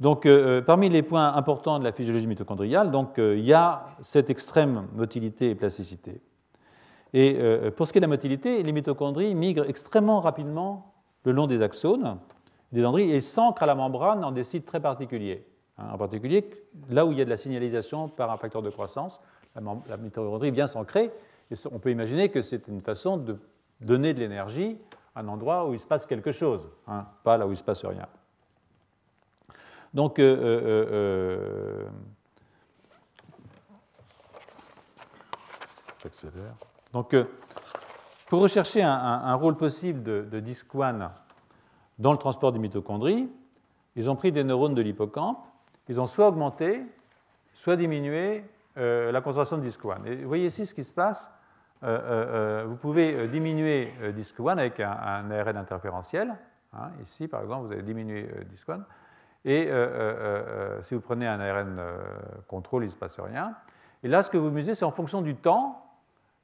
[0.00, 0.28] Donc
[0.66, 5.50] parmi les points importants de la physiologie mitochondriale, donc, il y a cette extrême motilité
[5.50, 6.20] et plasticité.
[7.14, 7.36] Et
[7.76, 10.94] pour ce qui est de la motilité, les mitochondries migrent extrêmement rapidement
[11.24, 12.18] le long des axones
[12.72, 15.46] des dendrites et s'ancrent à la membrane dans des sites très particuliers.
[15.78, 16.50] Hein, en particulier,
[16.90, 19.20] là où il y a de la signalisation par un facteur de croissance,
[19.54, 21.10] la, mitochondrie vient s'ancrer.
[21.50, 23.38] Et on peut imaginer que c'est une façon de
[23.80, 24.76] donner de l'énergie
[25.14, 27.64] à un endroit où il se passe quelque chose, hein, pas là où il se
[27.64, 28.06] passe rien.
[29.98, 31.84] Donc, euh, euh, euh,
[36.00, 36.54] j'accélère.
[36.92, 37.16] Donc,
[38.28, 41.10] pour rechercher un, rôle possible de, de DISC-1
[41.98, 43.28] dans le transport des mitochondries,
[43.96, 45.44] ils ont pris des neurones de l'hippocampe,
[45.88, 46.80] ils ont soit augmenté,
[47.52, 48.44] soit diminué
[48.76, 50.04] euh, la concentration de 1.
[50.04, 51.28] Et vous voyez ici ce qui se passe.
[51.82, 56.36] Euh, euh, vous pouvez diminuer 1 avec un, ARN interférentiel.
[56.72, 56.90] Hein.
[57.02, 58.28] ici, par exemple, vous avez diminué
[58.68, 58.78] 1.
[59.50, 59.70] Et
[60.82, 61.80] si vous prenez un ARN
[62.46, 63.54] contrôle, il ne se passe rien.
[64.02, 65.84] Et là, ce que vous mesurez, c'est en fonction du temps,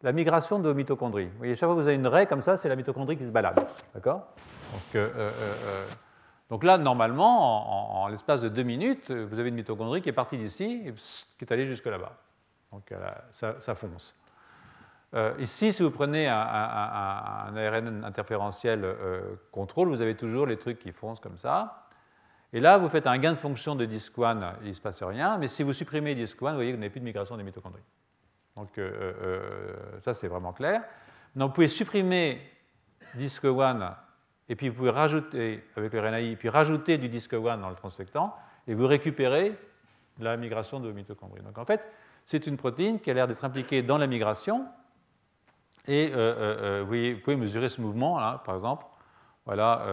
[0.02, 1.26] la migration de vos mitochondries.
[1.26, 3.24] Vous voyez, chaque fois que vous avez une raie comme ça, c'est la mitochondrie qui
[3.24, 3.66] se balade.
[3.94, 4.26] D'accord?
[4.72, 5.86] Donc, euh, euh, euh,
[6.50, 10.36] donc, là, normalement, en, l'espace de deux minutes, vous avez une mitochondrie qui est partie
[10.36, 12.12] d'ici et qui est allée jusque là-bas.
[12.70, 12.92] Donc
[13.30, 14.14] ça, fonce.
[15.38, 16.36] ici, si vous prenez un,
[17.57, 18.84] ARN interférentiel
[19.52, 21.84] contrôle, vous avez toujours les trucs qui foncent comme ça.
[22.55, 25.02] Et là, vous faites un gain de fonction de disque 1, il ne se passe
[25.02, 25.36] rien.
[25.36, 27.42] Mais si vous supprimez disque 1, vous voyez que vous n'avez plus de migration des
[27.42, 27.82] mitochondries.
[28.57, 28.80] Donc
[30.02, 30.82] ça, c'est vraiment clair.
[31.34, 32.40] Donc vous pouvez supprimer
[33.16, 33.96] disque 1
[34.48, 37.76] et puis vous pouvez rajouter, avec le RNAi, puis rajouter du disque 1 dans le
[37.76, 38.34] transfectant,
[38.66, 39.59] et vous récupérez
[40.20, 41.42] la migration de mitochondries.
[41.42, 41.80] Donc en fait,
[42.24, 44.66] c'est une protéine qui a l'air d'être impliquée dans la migration,
[45.86, 48.86] et euh, euh, euh, vous, pouvez mesurer ce mouvement, là, par exemple.
[49.46, 49.84] Voilà,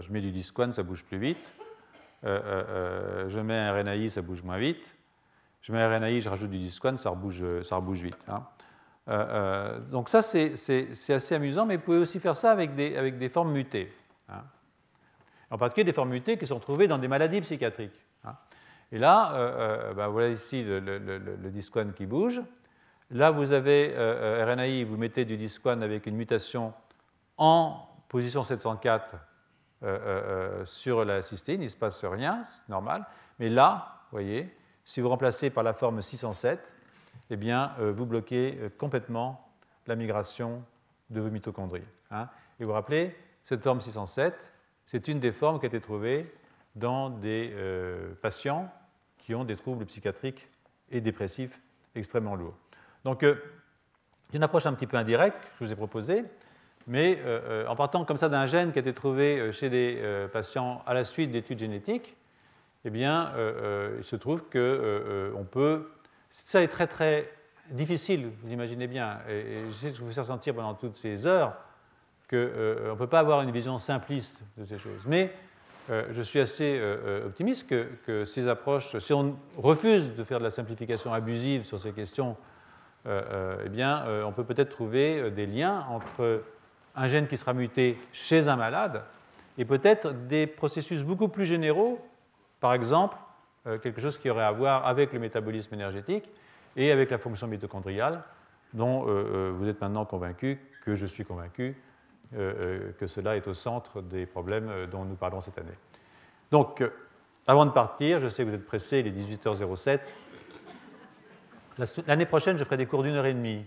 [0.00, 1.52] je mets du disque 1, ça bouge plus vite.
[2.24, 4.84] Je mets un RNAi, ça bouge moins vite.
[5.60, 8.18] Je mets un RNAi, je rajoute du 1, ça rebouge, ça rebouge vite.
[8.28, 8.46] Hein.
[9.08, 10.52] Euh, euh, donc ça, c'est
[11.10, 13.92] assez amusant, mais vous pouvez aussi faire ça avec des, formes mutées.
[14.28, 14.42] Hein.
[15.50, 18.00] en particulier des formes mutées qui sont trouvées dans des maladies psychiatriques.
[18.24, 18.36] Hein.
[18.92, 22.40] Et là, ben, voilà ici le, le, qui bouge.
[23.10, 26.72] Là, vous avez RNAi, vous mettez du disc one avec une mutation
[27.36, 29.16] en position 704
[30.64, 33.04] sur la cystine, il ne se passe rien, c'est normal.
[33.38, 34.54] Mais là, vous voyez,
[34.84, 36.60] si vous remplacez par la forme 607,
[37.30, 39.48] eh bien, euh, vous bloquez euh, complètement
[39.86, 40.62] la migration
[41.10, 41.84] de vos mitochondries.
[42.10, 42.28] Hein.
[42.58, 44.52] Et vous vous rappelez, cette forme 607,
[44.86, 46.32] c'est une des formes qui a été trouvée
[46.76, 48.70] dans des euh, patients
[49.18, 50.48] qui ont des troubles psychiatriques
[50.90, 51.58] et dépressifs
[51.94, 52.56] extrêmement lourds.
[53.04, 56.24] Donc, c'est une approche un petit peu indirecte que je vous ai proposée,
[56.86, 57.18] mais
[57.68, 61.04] en partant comme ça d'un gène qui a été trouvé chez des patients à la
[61.04, 62.16] suite d'études génétiques,
[62.84, 63.32] eh bien,
[63.98, 65.88] il se trouve qu'on peut
[66.42, 67.30] ça est très très
[67.70, 71.26] difficile, vous imaginez bien, et, je sais que je vous faire sentir pendant toutes ces
[71.26, 71.52] heures
[72.28, 75.04] qu'on euh, ne peut pas avoir une vision simpliste de ces choses.
[75.06, 75.32] Mais
[75.90, 80.44] euh, je suis assez euh, optimiste que, ces approches, si on refuse de faire de
[80.44, 82.36] la simplification abusive sur ces questions,
[83.06, 86.42] eh bien, on peut peut-être trouver des liens entre
[86.96, 89.02] un gène qui sera muté chez un malade
[89.58, 92.04] et peut-être des processus beaucoup plus généraux,
[92.60, 93.16] par exemple
[93.66, 96.28] euh, quelque chose qui aurait à voir avec le métabolisme énergétique
[96.76, 98.22] et avec la fonction mitochondriale,
[98.74, 101.76] dont euh, euh, vous êtes maintenant convaincu, que je suis convaincu,
[102.32, 105.78] que cela est au centre des problèmes dont nous parlons cette année.
[106.50, 106.82] Donc,
[107.46, 110.00] avant de partir, je sais que vous êtes pressé, il est 18h07.
[112.08, 113.64] L'année prochaine, je ferai des cours d'une heure et demie.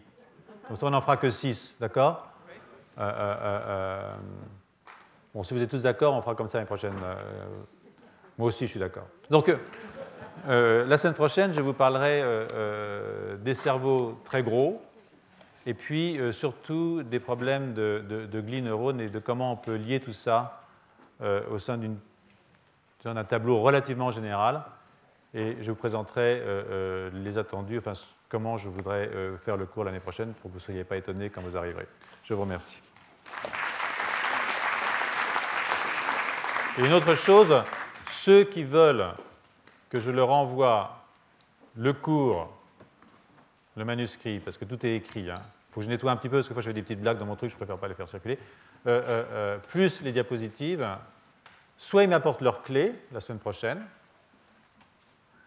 [0.68, 2.28] Comme ça, on n'en fera que six, d'accord?
[5.34, 6.96] Bon, si vous êtes tous d'accord, on fera comme ça l'année prochaine.
[8.38, 9.08] moi aussi, je suis d'accord.
[9.30, 9.52] Donc,
[10.48, 14.82] euh, la semaine prochaine, je vous parlerai euh, euh, des cerveaux très gros
[15.66, 20.00] et puis surtout des problèmes de, de, glis neurones et de comment on peut lier
[20.00, 20.62] tout ça
[21.52, 21.78] au sein
[23.04, 24.64] d'un tableau relativement général.
[25.34, 26.42] Et je vous présenterai
[27.12, 27.92] les attendus, enfin
[28.30, 29.10] comment je voudrais
[29.44, 31.88] faire le cours l'année prochaine pour que vous ne soyez pas étonnés quand vous arriverez.
[32.24, 32.80] Je vous remercie.
[36.78, 37.64] Et une autre chose,
[38.10, 39.08] ceux qui veulent
[39.90, 41.04] que je leur envoie
[41.76, 42.50] le cours,
[43.76, 45.22] le manuscrit, parce que tout est écrit.
[45.22, 45.42] Il hein.
[45.72, 47.18] faut que je nettoie un petit peu, parce que fois je fais des petites blagues
[47.18, 48.38] dans mon truc, je préfère pas les faire circuler.
[48.86, 50.88] Euh, euh, euh, plus les diapositives,
[51.78, 53.84] soit ils m'apportent leur clé la semaine prochaine,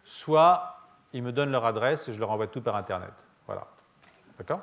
[0.04, 0.80] soit
[1.12, 3.12] ils me donnent leur adresse et je leur envoie tout par Internet.
[3.46, 3.66] Voilà.
[4.38, 4.62] D'accord?